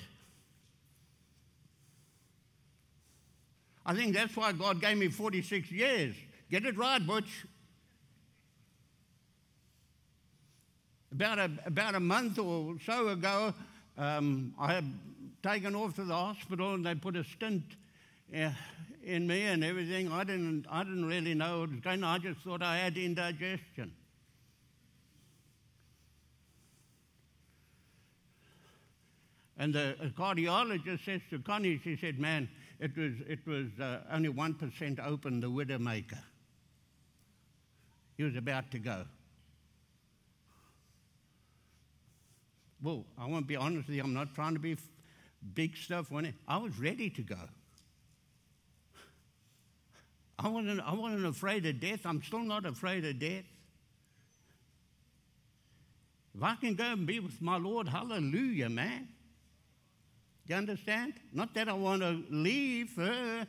I 3.85 3.95
think 3.95 4.13
that's 4.13 4.35
why 4.35 4.51
God 4.51 4.81
gave 4.81 4.97
me 4.97 5.07
46 5.07 5.71
years. 5.71 6.13
Get 6.51 6.65
it 6.65 6.77
right, 6.77 6.99
Butch. 6.99 7.45
About 11.15 11.39
a, 11.39 11.49
about 11.65 11.95
a 11.95 11.99
month 12.01 12.37
or 12.39 12.75
so 12.85 13.07
ago, 13.07 13.53
um, 13.97 14.53
I 14.59 14.73
had 14.73 14.83
taken 15.41 15.73
off 15.73 15.95
to 15.95 16.03
the 16.03 16.13
hospital 16.13 16.73
and 16.73 16.85
they 16.85 16.93
put 16.93 17.15
a 17.15 17.23
stent 17.23 17.63
uh, 18.37 18.49
in 19.01 19.25
me 19.25 19.43
and 19.43 19.63
everything. 19.63 20.11
I 20.11 20.25
didn't, 20.25 20.65
I 20.69 20.83
didn't 20.83 21.05
really 21.05 21.33
know 21.33 21.61
what 21.61 21.69
was 21.69 21.79
going 21.79 22.03
on. 22.03 22.15
I 22.15 22.17
just 22.21 22.41
thought 22.41 22.61
I 22.61 22.79
had 22.79 22.97
indigestion. 22.97 23.93
And 29.57 29.73
the 29.73 29.95
cardiologist 30.17 31.05
says 31.05 31.21
to 31.29 31.39
Connie, 31.39 31.79
she 31.81 31.95
said, 31.95 32.19
Man, 32.19 32.49
it 32.81 32.91
was, 32.97 33.13
it 33.25 33.39
was 33.47 33.67
uh, 33.79 34.01
only 34.11 34.27
1% 34.27 35.07
open, 35.07 35.39
the 35.39 35.47
Widowmaker. 35.47 36.19
He 38.17 38.23
was 38.23 38.35
about 38.35 38.69
to 38.71 38.79
go. 38.79 39.05
Well, 42.81 43.05
I 43.17 43.25
want 43.25 43.45
to 43.45 43.47
be 43.47 43.55
honest 43.55 43.87
with 43.87 43.95
you, 43.95 44.03
I'm 44.03 44.13
not 44.13 44.35
trying 44.35 44.53
to 44.53 44.59
be 44.59 44.77
big 45.53 45.75
stuff. 45.77 46.11
When 46.11 46.33
I 46.47 46.57
was 46.57 46.77
ready 46.77 47.09
to 47.09 47.21
go. 47.21 47.39
I 50.37 50.49
wasn't, 50.49 50.81
I 50.81 50.93
wasn't 50.93 51.25
afraid 51.25 51.65
of 51.65 51.79
death. 51.79 52.01
I'm 52.05 52.21
still 52.21 52.39
not 52.39 52.65
afraid 52.65 53.05
of 53.05 53.19
death. 53.19 53.45
If 56.35 56.43
I 56.43 56.55
can 56.55 56.75
go 56.75 56.83
and 56.83 57.07
be 57.07 57.21
with 57.21 57.41
my 57.41 57.57
Lord, 57.57 57.87
hallelujah, 57.87 58.69
man. 58.69 59.07
You 60.47 60.55
understand? 60.55 61.13
Not 61.31 61.53
that 61.55 61.69
I 61.69 61.73
want 61.73 62.01
to 62.01 62.23
leave 62.29 62.95
her. 62.97 63.47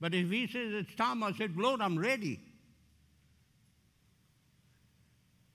But 0.00 0.14
if 0.14 0.30
he 0.30 0.46
says 0.46 0.72
it's 0.72 0.94
time, 0.94 1.22
I 1.24 1.32
said, 1.32 1.56
Lord, 1.56 1.80
I'm 1.80 1.98
ready. 1.98 2.40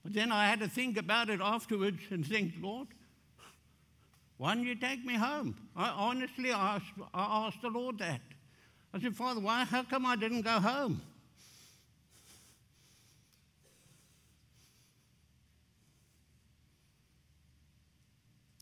But 0.04 0.12
then 0.12 0.30
I 0.30 0.46
had 0.46 0.60
to 0.60 0.68
think 0.68 0.96
about 0.96 1.30
it 1.30 1.40
afterwards 1.42 2.02
and 2.10 2.24
think, 2.24 2.52
Lord, 2.60 2.88
why 4.36 4.54
don't 4.54 4.64
you 4.64 4.76
take 4.76 5.04
me 5.04 5.14
home? 5.14 5.56
I, 5.74 5.88
honestly, 5.88 6.50
asked, 6.50 6.92
I 7.12 7.46
asked 7.46 7.62
the 7.62 7.70
Lord 7.70 7.98
that. 7.98 8.20
I 8.92 9.00
said, 9.00 9.16
Father, 9.16 9.40
why, 9.40 9.64
how 9.64 9.82
come 9.82 10.06
I 10.06 10.14
didn't 10.14 10.42
go 10.42 10.60
home? 10.60 11.00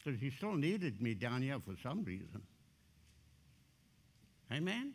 because 0.05 0.21
he 0.21 0.31
still 0.31 0.55
needed 0.55 1.01
me 1.01 1.15
down 1.15 1.43
here 1.43 1.59
for 1.61 1.75
some 1.83 2.03
reason. 2.05 2.43
Amen? 4.53 4.93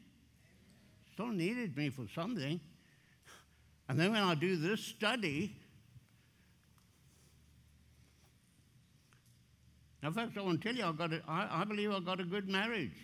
Still 1.14 1.30
needed 1.30 1.76
me 1.78 1.90
for 1.90 2.06
something. 2.14 2.60
And 3.90 4.00
then 4.00 4.12
when 4.12 4.22
I 4.22 4.36
do 4.36 4.58
this 4.58 4.82
study, 4.82 5.56
now, 10.08 10.14
folks, 10.14 10.38
I 10.38 10.42
want 10.42 10.62
to 10.62 10.68
tell 10.70 10.78
you, 10.78 10.86
I, 10.86 10.92
got 10.94 11.12
a, 11.12 11.22
I, 11.28 11.62
I 11.62 11.64
believe 11.66 11.92
I 11.92 12.00
got 12.00 12.22
a 12.22 12.24
good 12.24 12.48
marriage. 12.48 12.96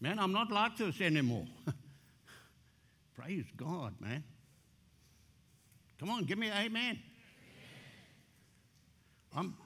Man, 0.00 0.20
I'm 0.20 0.32
not 0.32 0.52
like 0.52 0.76
this 0.76 1.00
anymore. 1.00 1.46
Praise 3.16 3.46
God, 3.56 3.94
man. 4.00 4.22
Come 5.98 6.10
on, 6.10 6.24
give 6.24 6.38
me 6.38 6.52
amen. 6.52 7.00
I'm 9.34 9.56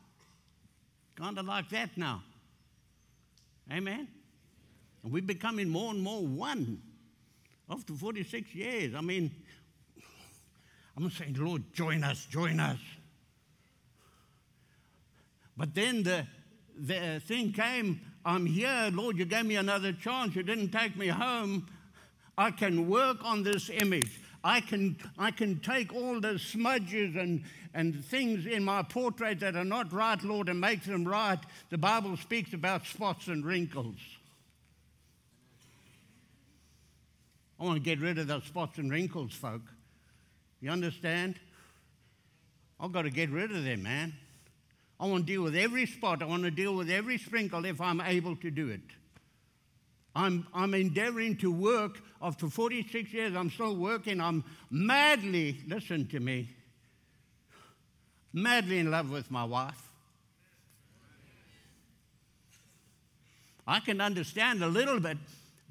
kind 1.16 1.38
of 1.38 1.44
like 1.44 1.68
that 1.68 1.90
now. 1.98 2.22
Amen? 3.70 4.08
And 5.02 5.12
we're 5.12 5.20
becoming 5.20 5.68
more 5.68 5.90
and 5.90 6.02
more 6.02 6.22
one 6.22 6.80
after 7.68 7.92
46 7.92 8.54
years. 8.54 8.94
I 8.94 9.02
mean, 9.02 9.30
I'm 10.96 11.10
saying, 11.10 11.34
Lord, 11.38 11.62
join 11.74 12.02
us, 12.04 12.24
join 12.24 12.58
us. 12.58 12.78
But 15.56 15.74
then 15.74 16.02
the, 16.02 16.26
the 16.76 17.20
thing 17.26 17.52
came 17.52 18.00
I'm 18.26 18.46
here, 18.46 18.90
Lord, 18.90 19.18
you 19.18 19.26
gave 19.26 19.44
me 19.44 19.56
another 19.56 19.92
chance. 19.92 20.34
You 20.34 20.42
didn't 20.42 20.70
take 20.70 20.96
me 20.96 21.08
home. 21.08 21.66
I 22.38 22.50
can 22.50 22.88
work 22.88 23.18
on 23.22 23.42
this 23.42 23.68
image. 23.68 24.20
I 24.42 24.60
can, 24.60 24.96
I 25.18 25.30
can 25.30 25.60
take 25.60 25.94
all 25.94 26.20
the 26.20 26.38
smudges 26.38 27.16
and, 27.16 27.42
and 27.74 28.02
things 28.04 28.46
in 28.46 28.64
my 28.64 28.82
portrait 28.82 29.40
that 29.40 29.56
are 29.56 29.64
not 29.64 29.92
right, 29.92 30.22
Lord, 30.22 30.48
and 30.48 30.58
make 30.60 30.84
them 30.84 31.04
right. 31.04 31.38
The 31.70 31.78
Bible 31.78 32.16
speaks 32.16 32.54
about 32.54 32.86
spots 32.86 33.28
and 33.28 33.44
wrinkles. 33.44 33.96
I 37.60 37.64
want 37.64 37.76
to 37.76 37.82
get 37.82 38.00
rid 38.00 38.18
of 38.18 38.26
those 38.26 38.44
spots 38.44 38.78
and 38.78 38.90
wrinkles, 38.90 39.32
folk. 39.32 39.62
You 40.60 40.70
understand? 40.70 41.36
I've 42.80 42.92
got 42.92 43.02
to 43.02 43.10
get 43.10 43.30
rid 43.30 43.50
of 43.50 43.64
them, 43.64 43.82
man. 43.82 44.14
I 44.98 45.06
want 45.06 45.26
to 45.26 45.32
deal 45.32 45.42
with 45.42 45.56
every 45.56 45.86
spot. 45.86 46.22
I 46.22 46.26
want 46.26 46.44
to 46.44 46.50
deal 46.50 46.74
with 46.74 46.90
every 46.90 47.18
sprinkle 47.18 47.64
if 47.64 47.80
I'm 47.80 48.00
able 48.00 48.36
to 48.36 48.50
do 48.50 48.68
it. 48.68 48.80
I'm, 50.16 50.46
I'm 50.54 50.74
endeavoring 50.74 51.36
to 51.38 51.50
work. 51.50 52.00
After 52.22 52.48
46 52.48 53.12
years, 53.12 53.34
I'm 53.34 53.50
still 53.50 53.76
working. 53.76 54.20
I'm 54.20 54.44
madly, 54.70 55.60
listen 55.66 56.06
to 56.08 56.20
me, 56.20 56.48
madly 58.32 58.78
in 58.78 58.90
love 58.90 59.10
with 59.10 59.30
my 59.30 59.44
wife. 59.44 59.90
I 63.66 63.80
can 63.80 64.00
understand 64.00 64.62
a 64.62 64.68
little 64.68 65.00
bit, 65.00 65.18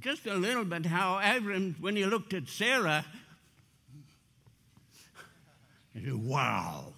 just 0.01 0.25
a 0.25 0.33
little 0.33 0.65
bit, 0.65 0.85
how 0.85 1.19
Abram, 1.23 1.75
when 1.79 1.95
he 1.95 2.05
looked 2.05 2.33
at 2.33 2.49
Sarah, 2.49 3.05
he 5.93 6.03
said, 6.03 6.13
Wow. 6.15 6.93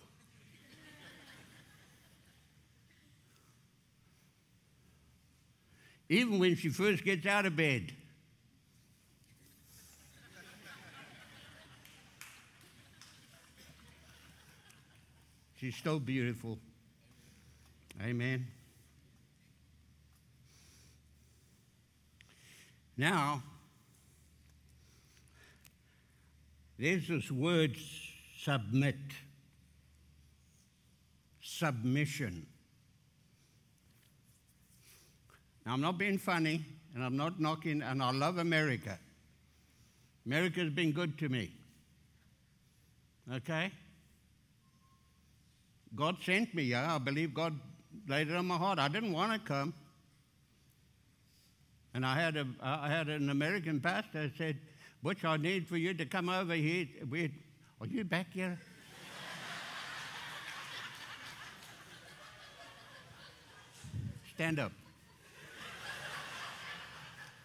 Even 6.09 6.39
when 6.39 6.55
she 6.55 6.69
first 6.69 7.03
gets 7.03 7.25
out 7.25 7.45
of 7.45 7.55
bed. 7.55 7.91
She's 15.57 15.75
so 15.83 15.97
beautiful. 15.99 16.59
Amen. 18.03 18.45
Now, 22.97 23.41
there's 26.77 27.07
this 27.07 27.31
word 27.31 27.75
submit, 28.37 28.95
submission. 31.41 32.45
Now, 35.65 35.73
I'm 35.73 35.81
not 35.81 35.97
being 35.97 36.19
funny, 36.19 36.63
and 36.93 37.03
I'm 37.03 37.17
not 37.17 37.39
knocking, 37.39 37.81
and 37.81 38.03
I 38.03 38.11
love 38.11 38.37
America. 38.37 38.99
America's 40.25 40.69
been 40.69 40.91
good 40.91 41.17
to 41.19 41.29
me. 41.29 41.51
Okay? 43.33 43.71
God 45.95 46.17
sent 46.23 46.53
me, 46.53 46.63
yeah. 46.63 46.95
I 46.95 46.97
believe 46.99 47.33
God 47.33 47.59
laid 48.07 48.29
it 48.29 48.35
on 48.35 48.45
my 48.45 48.57
heart. 48.57 48.77
I 48.77 48.87
didn't 48.89 49.13
want 49.13 49.33
to 49.33 49.39
come. 49.39 49.73
And 51.95 52.05
I 52.05 52.19
had, 52.19 52.37
a, 52.37 52.45
I 52.61 52.89
had 52.89 53.07
an 53.07 53.29
American 53.29 53.79
pastor 53.79 54.31
said, 54.37 54.57
Butch, 55.01 55.23
I 55.23 55.37
need 55.37 55.67
for 55.67 55.77
you 55.77 55.93
to 55.93 56.05
come 56.05 56.29
over 56.29 56.53
here. 56.53 56.87
We, 57.09 57.31
are 57.79 57.87
you 57.87 58.03
back 58.03 58.33
here? 58.33 58.59
Stand 64.35 64.59
up. 64.59 64.71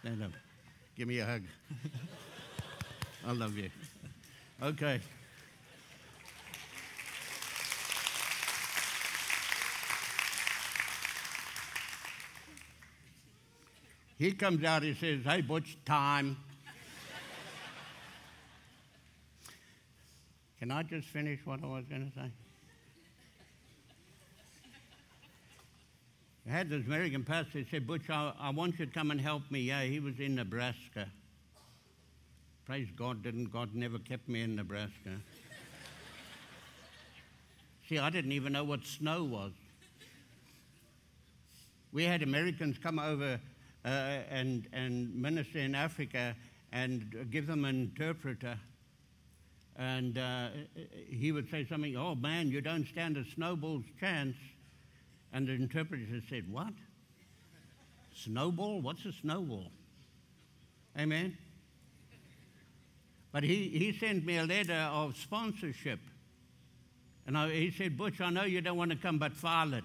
Stand 0.00 0.22
up. 0.22 0.30
Give 0.96 1.08
me 1.08 1.18
a 1.18 1.26
hug. 1.26 1.42
I 3.26 3.32
love 3.32 3.56
you. 3.56 3.70
Okay. 4.62 5.00
He 14.18 14.32
comes 14.32 14.64
out, 14.64 14.82
he 14.82 14.94
says, 14.94 15.20
Hey, 15.24 15.42
Butch, 15.42 15.76
time. 15.84 16.36
Can 20.58 20.70
I 20.70 20.82
just 20.82 21.08
finish 21.08 21.40
what 21.44 21.62
I 21.62 21.66
was 21.66 21.84
going 21.86 22.10
to 22.10 22.14
say? 22.14 22.30
Had 26.50 26.68
this 26.68 26.84
American 26.84 27.22
pastor 27.22 27.60
He 27.60 27.66
said, 27.70 27.86
Butch, 27.86 28.10
I, 28.10 28.32
I 28.38 28.50
want 28.50 28.78
you 28.78 28.86
to 28.86 28.92
come 28.92 29.10
and 29.12 29.20
help 29.20 29.48
me. 29.50 29.60
Yeah, 29.60 29.82
he 29.84 30.00
was 30.00 30.18
in 30.18 30.34
Nebraska. 30.34 31.06
Praise 32.66 32.88
God, 32.96 33.22
didn't 33.22 33.52
God 33.52 33.74
never 33.74 33.98
kept 33.98 34.28
me 34.28 34.42
in 34.42 34.56
Nebraska? 34.56 35.20
See, 37.88 37.98
I 37.98 38.10
didn't 38.10 38.32
even 38.32 38.52
know 38.52 38.64
what 38.64 38.84
snow 38.84 39.24
was. 39.24 39.52
We 41.92 42.04
had 42.04 42.22
Americans 42.22 42.78
come 42.78 42.98
over 42.98 43.40
uh, 43.84 43.88
and, 43.88 44.68
and 44.72 45.14
minister 45.14 45.58
in 45.58 45.74
Africa 45.74 46.36
and 46.72 47.28
give 47.30 47.46
them 47.46 47.64
an 47.64 47.80
interpreter. 47.80 48.58
And 49.76 50.18
uh, 50.18 50.48
he 51.08 51.32
would 51.32 51.50
say 51.50 51.66
something, 51.68 51.96
oh 51.96 52.14
man, 52.14 52.48
you 52.48 52.60
don't 52.60 52.86
stand 52.86 53.16
a 53.16 53.24
snowball's 53.34 53.86
chance. 53.98 54.36
And 55.32 55.46
the 55.46 55.52
interpreter 55.52 56.04
said, 56.28 56.50
What? 56.50 56.72
Snowball? 58.14 58.80
What's 58.80 59.04
a 59.04 59.12
snowball? 59.12 59.70
Amen. 60.98 61.36
But 63.32 63.44
he, 63.44 63.68
he 63.68 63.92
sent 63.92 64.24
me 64.24 64.38
a 64.38 64.44
letter 64.44 64.88
of 64.92 65.16
sponsorship. 65.16 66.00
And 67.26 67.38
I, 67.38 67.48
he 67.50 67.70
said, 67.70 67.96
Butch, 67.96 68.20
I 68.20 68.30
know 68.30 68.42
you 68.42 68.60
don't 68.60 68.76
want 68.76 68.90
to 68.90 68.96
come, 68.96 69.18
but 69.18 69.32
file 69.32 69.74
it. 69.74 69.84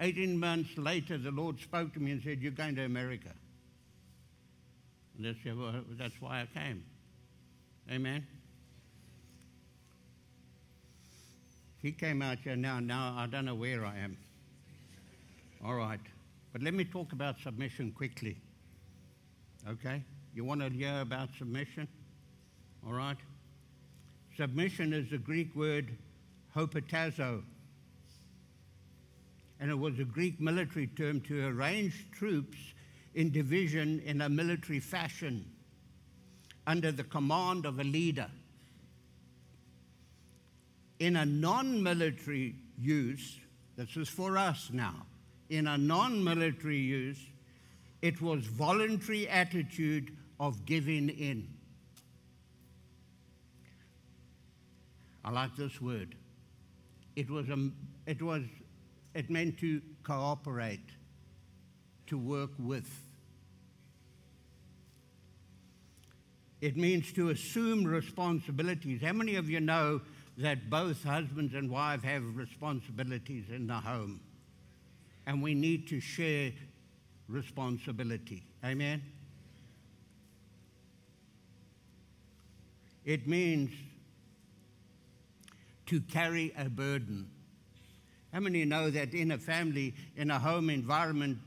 18 0.00 0.38
months 0.38 0.76
later, 0.78 1.18
the 1.18 1.30
Lord 1.30 1.60
spoke 1.60 1.92
to 1.94 2.00
me 2.00 2.12
and 2.12 2.22
said, 2.22 2.40
You're 2.40 2.52
going 2.52 2.76
to 2.76 2.84
America. 2.84 3.30
And 5.16 5.36
that's 5.98 6.20
why 6.20 6.40
I 6.40 6.58
came. 6.58 6.84
Amen. 7.90 8.26
He 11.84 11.92
came 11.92 12.22
out 12.22 12.38
here 12.38 12.56
now. 12.56 12.80
Now 12.80 13.14
I 13.14 13.26
don't 13.26 13.44
know 13.44 13.54
where 13.54 13.84
I 13.84 13.98
am. 13.98 14.16
All 15.62 15.74
right. 15.74 16.00
But 16.50 16.62
let 16.62 16.72
me 16.72 16.82
talk 16.82 17.12
about 17.12 17.38
submission 17.40 17.92
quickly. 17.92 18.38
Okay? 19.68 20.02
You 20.34 20.46
want 20.46 20.62
to 20.62 20.70
hear 20.70 21.02
about 21.02 21.28
submission? 21.36 21.86
All 22.86 22.94
right? 22.94 23.18
Submission 24.34 24.94
is 24.94 25.10
the 25.10 25.18
Greek 25.18 25.54
word 25.54 25.90
hupotasso. 26.56 27.42
And 29.60 29.70
it 29.70 29.78
was 29.78 29.98
a 29.98 30.04
Greek 30.04 30.40
military 30.40 30.86
term 30.86 31.20
to 31.28 31.48
arrange 31.48 32.06
troops 32.12 32.56
in 33.14 33.30
division 33.30 34.00
in 34.06 34.22
a 34.22 34.28
military 34.30 34.80
fashion 34.80 35.44
under 36.66 36.90
the 36.90 37.04
command 37.04 37.66
of 37.66 37.78
a 37.78 37.84
leader 37.84 38.30
in 40.98 41.16
a 41.16 41.26
non 41.26 41.82
military 41.82 42.56
use, 42.78 43.38
this 43.76 43.96
is 43.96 44.08
for 44.08 44.38
us 44.38 44.70
now, 44.72 45.06
in 45.50 45.66
a 45.66 45.78
non 45.78 46.22
military 46.22 46.78
use, 46.78 47.18
it 48.02 48.20
was 48.20 48.44
voluntary 48.44 49.28
attitude 49.28 50.16
of 50.38 50.64
giving 50.66 51.08
in. 51.08 51.48
I 55.24 55.30
like 55.30 55.56
this 55.56 55.80
word. 55.80 56.14
It 57.16 57.30
was, 57.30 57.48
a, 57.48 57.70
it 58.06 58.20
was, 58.20 58.42
it 59.14 59.30
meant 59.30 59.58
to 59.60 59.80
cooperate, 60.02 60.90
to 62.08 62.18
work 62.18 62.50
with. 62.58 62.90
It 66.60 66.76
means 66.76 67.12
to 67.12 67.30
assume 67.30 67.84
responsibilities. 67.84 69.00
How 69.02 69.12
many 69.12 69.36
of 69.36 69.48
you 69.48 69.60
know 69.60 70.00
that 70.36 70.68
both 70.68 71.02
husbands 71.04 71.54
and 71.54 71.70
wife 71.70 72.02
have 72.02 72.22
responsibilities 72.36 73.44
in 73.50 73.66
the 73.66 73.74
home. 73.74 74.20
And 75.26 75.42
we 75.42 75.54
need 75.54 75.88
to 75.88 76.00
share 76.00 76.52
responsibility. 77.28 78.44
Amen? 78.64 79.02
It 83.04 83.28
means 83.28 83.70
to 85.86 86.00
carry 86.00 86.52
a 86.56 86.68
burden. 86.68 87.30
How 88.32 88.40
many 88.40 88.64
know 88.64 88.90
that 88.90 89.14
in 89.14 89.30
a 89.30 89.38
family, 89.38 89.94
in 90.16 90.30
a 90.30 90.38
home 90.38 90.70
environment, 90.70 91.38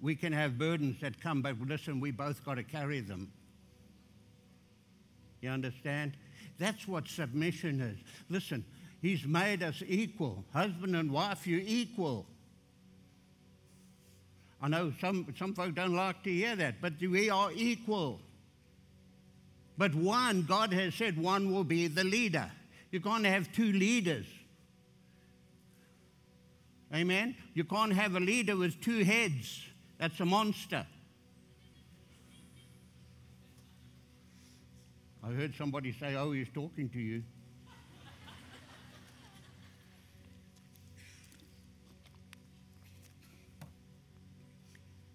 we 0.00 0.16
can 0.16 0.32
have 0.32 0.58
burdens 0.58 1.00
that 1.00 1.20
come, 1.20 1.42
but 1.42 1.60
listen, 1.60 2.00
we 2.00 2.10
both 2.10 2.44
got 2.44 2.54
to 2.54 2.62
carry 2.62 3.00
them. 3.00 3.30
You 5.40 5.50
understand? 5.50 6.16
That's 6.58 6.88
what 6.88 7.06
submission 7.08 7.80
is. 7.80 7.98
Listen, 8.28 8.64
He's 9.02 9.24
made 9.24 9.62
us 9.62 9.82
equal. 9.86 10.44
Husband 10.52 10.96
and 10.96 11.10
wife, 11.10 11.46
you're 11.46 11.60
equal. 11.64 12.26
I 14.60 14.68
know 14.68 14.92
some, 15.00 15.32
some 15.38 15.54
folk 15.54 15.74
don't 15.74 15.94
like 15.94 16.22
to 16.24 16.30
hear 16.32 16.56
that, 16.56 16.80
but 16.80 16.94
we 17.00 17.28
are 17.30 17.50
equal. 17.54 18.20
But 19.78 19.94
one, 19.94 20.42
God 20.42 20.72
has 20.72 20.94
said 20.94 21.18
one 21.18 21.52
will 21.52 21.64
be 21.64 21.88
the 21.88 22.04
leader. 22.04 22.50
You 22.90 23.00
can't 23.00 23.26
have 23.26 23.52
two 23.52 23.72
leaders. 23.72 24.26
Amen? 26.94 27.36
You 27.52 27.64
can't 27.64 27.92
have 27.92 28.16
a 28.16 28.20
leader 28.20 28.56
with 28.56 28.80
two 28.80 29.04
heads. 29.04 29.66
That's 29.98 30.18
a 30.20 30.24
monster. 30.24 30.86
I 35.26 35.32
heard 35.32 35.56
somebody 35.56 35.92
say, 35.92 36.14
Oh, 36.14 36.30
he's 36.32 36.48
talking 36.54 36.88
to 36.90 37.00
you. 37.00 37.22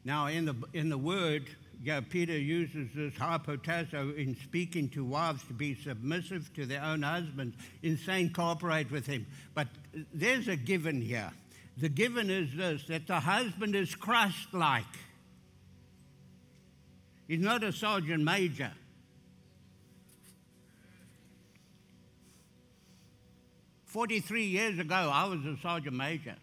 now, 0.03 0.27
in 0.27 0.45
the, 0.45 0.55
in 0.73 0.89
the 0.89 0.97
word, 0.97 1.47
yeah, 1.81 2.01
Peter 2.01 2.37
uses 2.37 2.89
this 2.93 3.13
hypotasso 3.13 4.13
in 4.17 4.35
speaking 4.43 4.89
to 4.89 5.05
wives 5.05 5.43
to 5.43 5.53
be 5.53 5.75
submissive 5.75 6.53
to 6.55 6.65
their 6.65 6.81
own 6.83 7.03
husbands, 7.03 7.55
in 7.81 7.97
saying 7.97 8.33
cooperate 8.33 8.91
with 8.91 9.07
him. 9.07 9.25
But 9.53 9.67
there's 10.13 10.49
a 10.49 10.57
given 10.57 11.01
here. 11.01 11.31
The 11.77 11.89
given 11.89 12.29
is 12.29 12.53
this 12.53 12.83
that 12.87 13.07
the 13.07 13.21
husband 13.21 13.77
is 13.77 13.95
Christ 13.95 14.53
like. 14.53 14.83
He's 17.29 17.39
not 17.39 17.63
a 17.63 17.71
sergeant 17.71 18.23
major. 18.25 18.73
Forty-three 23.91 24.45
years 24.45 24.79
ago, 24.79 24.95
I 24.95 25.25
was 25.25 25.45
a 25.45 25.57
sergeant 25.61 25.95
major. 25.95 26.35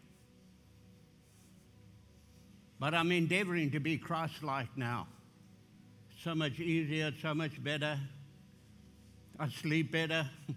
But 2.78 2.94
I'm 2.94 3.10
endeavoring 3.10 3.72
to 3.72 3.80
be 3.80 3.98
Christ 3.98 4.42
like 4.42 4.68
now 4.76 5.08
so 6.22 6.34
much 6.34 6.58
easier, 6.58 7.12
so 7.22 7.32
much 7.32 7.62
better. 7.62 7.98
I 9.38 9.48
sleep 9.48 9.92
better. 9.92 10.28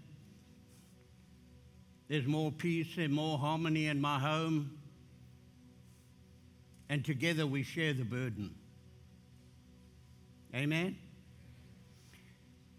There's 2.08 2.26
more 2.26 2.52
peace 2.52 2.98
and 2.98 3.10
more 3.10 3.38
harmony 3.38 3.86
in 3.86 3.98
my 3.98 4.18
home. 4.18 4.78
And 6.90 7.04
together 7.04 7.46
we 7.46 7.62
share 7.62 7.94
the 7.94 8.04
burden. 8.04 8.54
Amen? 10.54 10.98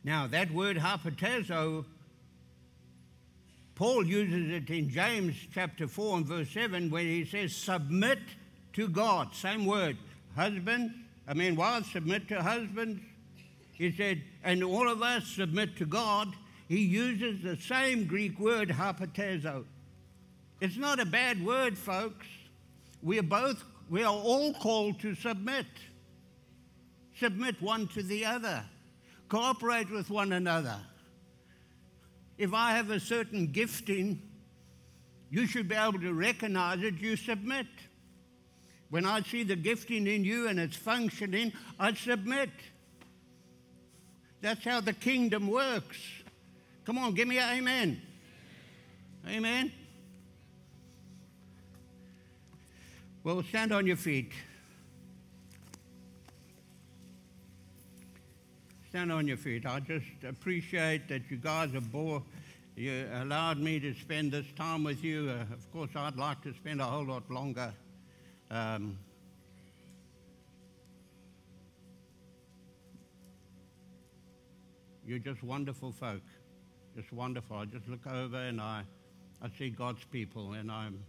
Now, 0.04 0.28
that 0.28 0.52
word 0.52 0.78
hypotasso, 0.78 1.86
Paul 3.84 4.06
uses 4.06 4.50
it 4.50 4.70
in 4.70 4.90
James 4.90 5.36
chapter 5.54 5.90
4 5.90 6.16
and 6.20 6.26
verse 6.26 6.50
7 6.52 6.90
when 6.90 7.06
he 7.06 7.26
says, 7.26 7.54
submit 7.54 8.20
to 8.72 8.88
God. 8.88 9.36
Same 9.36 9.66
word. 9.66 9.98
Husband, 10.38 10.94
I 11.28 11.34
mean, 11.34 11.58
wives 11.58 11.92
submit 11.92 12.30
to 12.30 12.42
husbands. 12.42 13.02
He 13.74 13.92
said, 13.92 14.22
and 14.42 14.64
all 14.64 14.90
of 14.90 15.02
us 15.04 15.28
submit 15.28 15.76
to 15.80 15.86
God. 15.86 16.34
He 16.70 16.80
uses 16.80 17.44
the 17.44 17.58
same 17.58 18.06
Greek 18.06 18.40
word, 18.40 18.70
hypotasso. 18.70 19.66
It's 20.62 20.78
not 20.78 21.02
a 21.02 21.06
bad 21.06 21.46
word, 21.46 21.78
folks. 21.78 22.28
We 23.02 23.20
are 23.20 23.22
both, 23.22 23.66
we 23.90 24.02
are 24.06 24.16
all 24.16 24.54
called 24.54 25.02
to 25.02 25.14
submit. 25.14 25.66
Submit 27.20 27.62
one 27.62 27.90
to 27.90 28.02
the 28.02 28.24
other. 28.24 28.64
Cooperate 29.28 29.92
with 29.92 30.10
one 30.10 30.32
another. 30.32 30.80
If 32.38 32.54
I 32.54 32.72
have 32.72 32.90
a 32.90 33.00
certain 33.00 33.48
gifting, 33.48 34.22
you 35.30 35.48
should 35.48 35.68
be 35.68 35.76
able 35.76 36.00
to 36.00 36.14
recognize 36.14 36.82
it, 36.82 36.96
you 37.00 37.16
submit. 37.16 37.68
When 38.90 39.06
I 39.06 39.22
see 39.22 39.44
the 39.44 39.56
gifting 39.56 40.06
in 40.06 40.24
you 40.24 40.48
and 40.48 40.60
it's 40.60 40.76
functioning, 40.76 41.54
I 41.80 41.94
submit. 41.94 42.50
That's 44.42 44.64
how 44.64 44.82
the 44.82 44.94
kingdom 44.94 45.48
works. 45.48 45.98
Come 46.86 46.98
on, 46.98 47.14
give 47.14 47.28
me 47.28 47.38
an 47.38 47.58
amen. 47.58 48.02
Amen. 49.28 49.72
Well, 53.24 53.42
stand 53.44 53.72
on 53.72 53.88
your 53.88 53.96
feet. 53.96 54.34
Stand 58.94 59.12
on 59.12 59.28
your 59.28 59.38
feet. 59.38 59.66
I 59.66 59.80
just 59.80 60.06
appreciate 60.24 61.08
that 61.08 61.24
you 61.32 61.38
guys 61.38 61.72
have 61.72 61.92
bore, 61.92 62.22
you 62.76 63.08
allowed 63.12 63.58
me 63.58 63.80
to 63.80 63.92
spend 63.96 64.32
this 64.32 64.46
time 64.56 64.84
with 64.84 65.04
you. 65.04 65.32
Uh, 65.32 65.52
of 65.52 65.72
course, 65.72 65.90
I'd 65.96 66.16
like 66.16 66.44
to 66.44 66.54
spend 66.54 66.80
a 66.80 66.86
whole 66.86 67.06
lot 67.06 67.24
longer. 67.32 67.74
Um, 68.52 69.00
you're 75.04 75.18
just 75.18 75.42
wonderful 75.42 75.92
folk. 75.92 76.22
Just 76.96 77.12
wonderful. 77.12 77.58
I 77.58 77.66
just 77.66 77.88
look 77.88 78.06
over 78.06 78.38
and 78.38 78.62
I, 78.62 78.84
I 79.42 79.50
see 79.58 79.72
God's 79.72 80.04
people 80.12 80.54
and 80.54 80.72
I'm, 80.72 81.04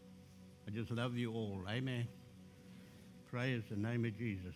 I 0.67 0.71
just 0.71 0.91
love 0.91 1.19
you 1.19 1.35
all. 1.35 1.61
Amen. 1.69 2.09
Praise 3.31 3.63
the 3.69 3.77
name 3.77 4.07
of 4.07 4.17
Jesus. 4.17 4.55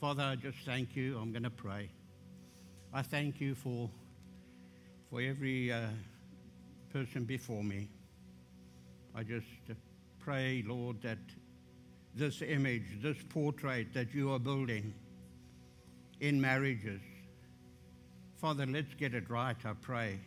Father, 0.00 0.22
I 0.22 0.36
just 0.36 0.56
thank 0.64 0.96
you. 0.96 1.18
I'm 1.18 1.32
going 1.32 1.42
to 1.42 1.50
pray. 1.50 1.90
I 2.92 3.02
thank 3.02 3.40
you 3.40 3.54
for, 3.54 3.88
for 5.08 5.20
every 5.20 5.70
uh, 5.70 5.82
person 6.92 7.24
before 7.24 7.62
me. 7.62 7.88
I 9.14 9.22
just 9.22 9.46
pray, 10.18 10.64
Lord, 10.66 11.00
that 11.02 11.18
this 12.16 12.42
image, 12.42 13.00
this 13.00 13.16
portrait 13.28 13.94
that 13.94 14.12
you 14.12 14.32
are 14.32 14.40
building 14.40 14.92
in 16.18 16.40
marriages. 16.40 17.00
Father, 18.38 18.66
let's 18.66 18.92
get 18.94 19.14
it 19.14 19.30
right, 19.30 19.56
I 19.64 19.72
pray. 19.80 20.18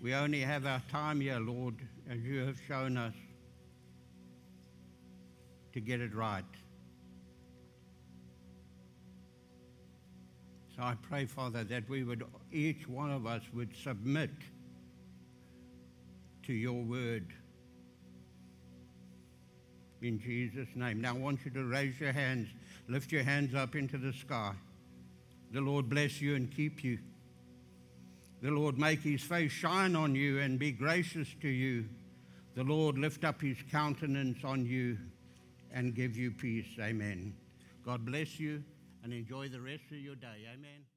We 0.00 0.14
only 0.14 0.40
have 0.40 0.64
our 0.64 0.82
time 0.90 1.20
here, 1.20 1.40
Lord, 1.40 1.74
as 2.08 2.20
you 2.20 2.38
have 2.46 2.58
shown 2.66 2.96
us, 2.96 3.14
to 5.74 5.80
get 5.80 6.00
it 6.00 6.14
right. 6.14 6.44
So 10.76 10.82
I 10.82 10.94
pray, 11.00 11.24
Father, 11.24 11.64
that 11.64 11.88
we 11.88 12.04
would, 12.04 12.22
each 12.52 12.86
one 12.86 13.10
of 13.10 13.26
us 13.26 13.42
would 13.54 13.74
submit 13.74 14.30
to 16.42 16.52
your 16.52 16.82
word 16.82 17.26
in 20.02 20.20
Jesus' 20.20 20.68
name. 20.74 21.00
Now 21.00 21.14
I 21.14 21.18
want 21.18 21.40
you 21.46 21.50
to 21.52 21.64
raise 21.64 21.98
your 21.98 22.12
hands, 22.12 22.48
lift 22.88 23.10
your 23.10 23.22
hands 23.22 23.54
up 23.54 23.74
into 23.74 23.96
the 23.96 24.12
sky. 24.12 24.52
The 25.52 25.62
Lord 25.62 25.88
bless 25.88 26.20
you 26.20 26.34
and 26.34 26.54
keep 26.54 26.84
you. 26.84 26.98
The 28.42 28.50
Lord 28.50 28.78
make 28.78 29.00
his 29.00 29.22
face 29.22 29.52
shine 29.52 29.96
on 29.96 30.14
you 30.14 30.40
and 30.40 30.58
be 30.58 30.72
gracious 30.72 31.28
to 31.40 31.48
you. 31.48 31.86
The 32.54 32.64
Lord 32.64 32.98
lift 32.98 33.24
up 33.24 33.40
his 33.40 33.56
countenance 33.72 34.44
on 34.44 34.66
you 34.66 34.98
and 35.72 35.94
give 35.94 36.18
you 36.18 36.30
peace. 36.30 36.66
Amen. 36.78 37.34
God 37.82 38.04
bless 38.04 38.38
you 38.38 38.62
and 39.06 39.14
enjoy 39.14 39.48
the 39.48 39.60
rest 39.60 39.84
of 39.92 39.98
your 39.98 40.16
day. 40.16 40.50
Amen. 40.52 40.95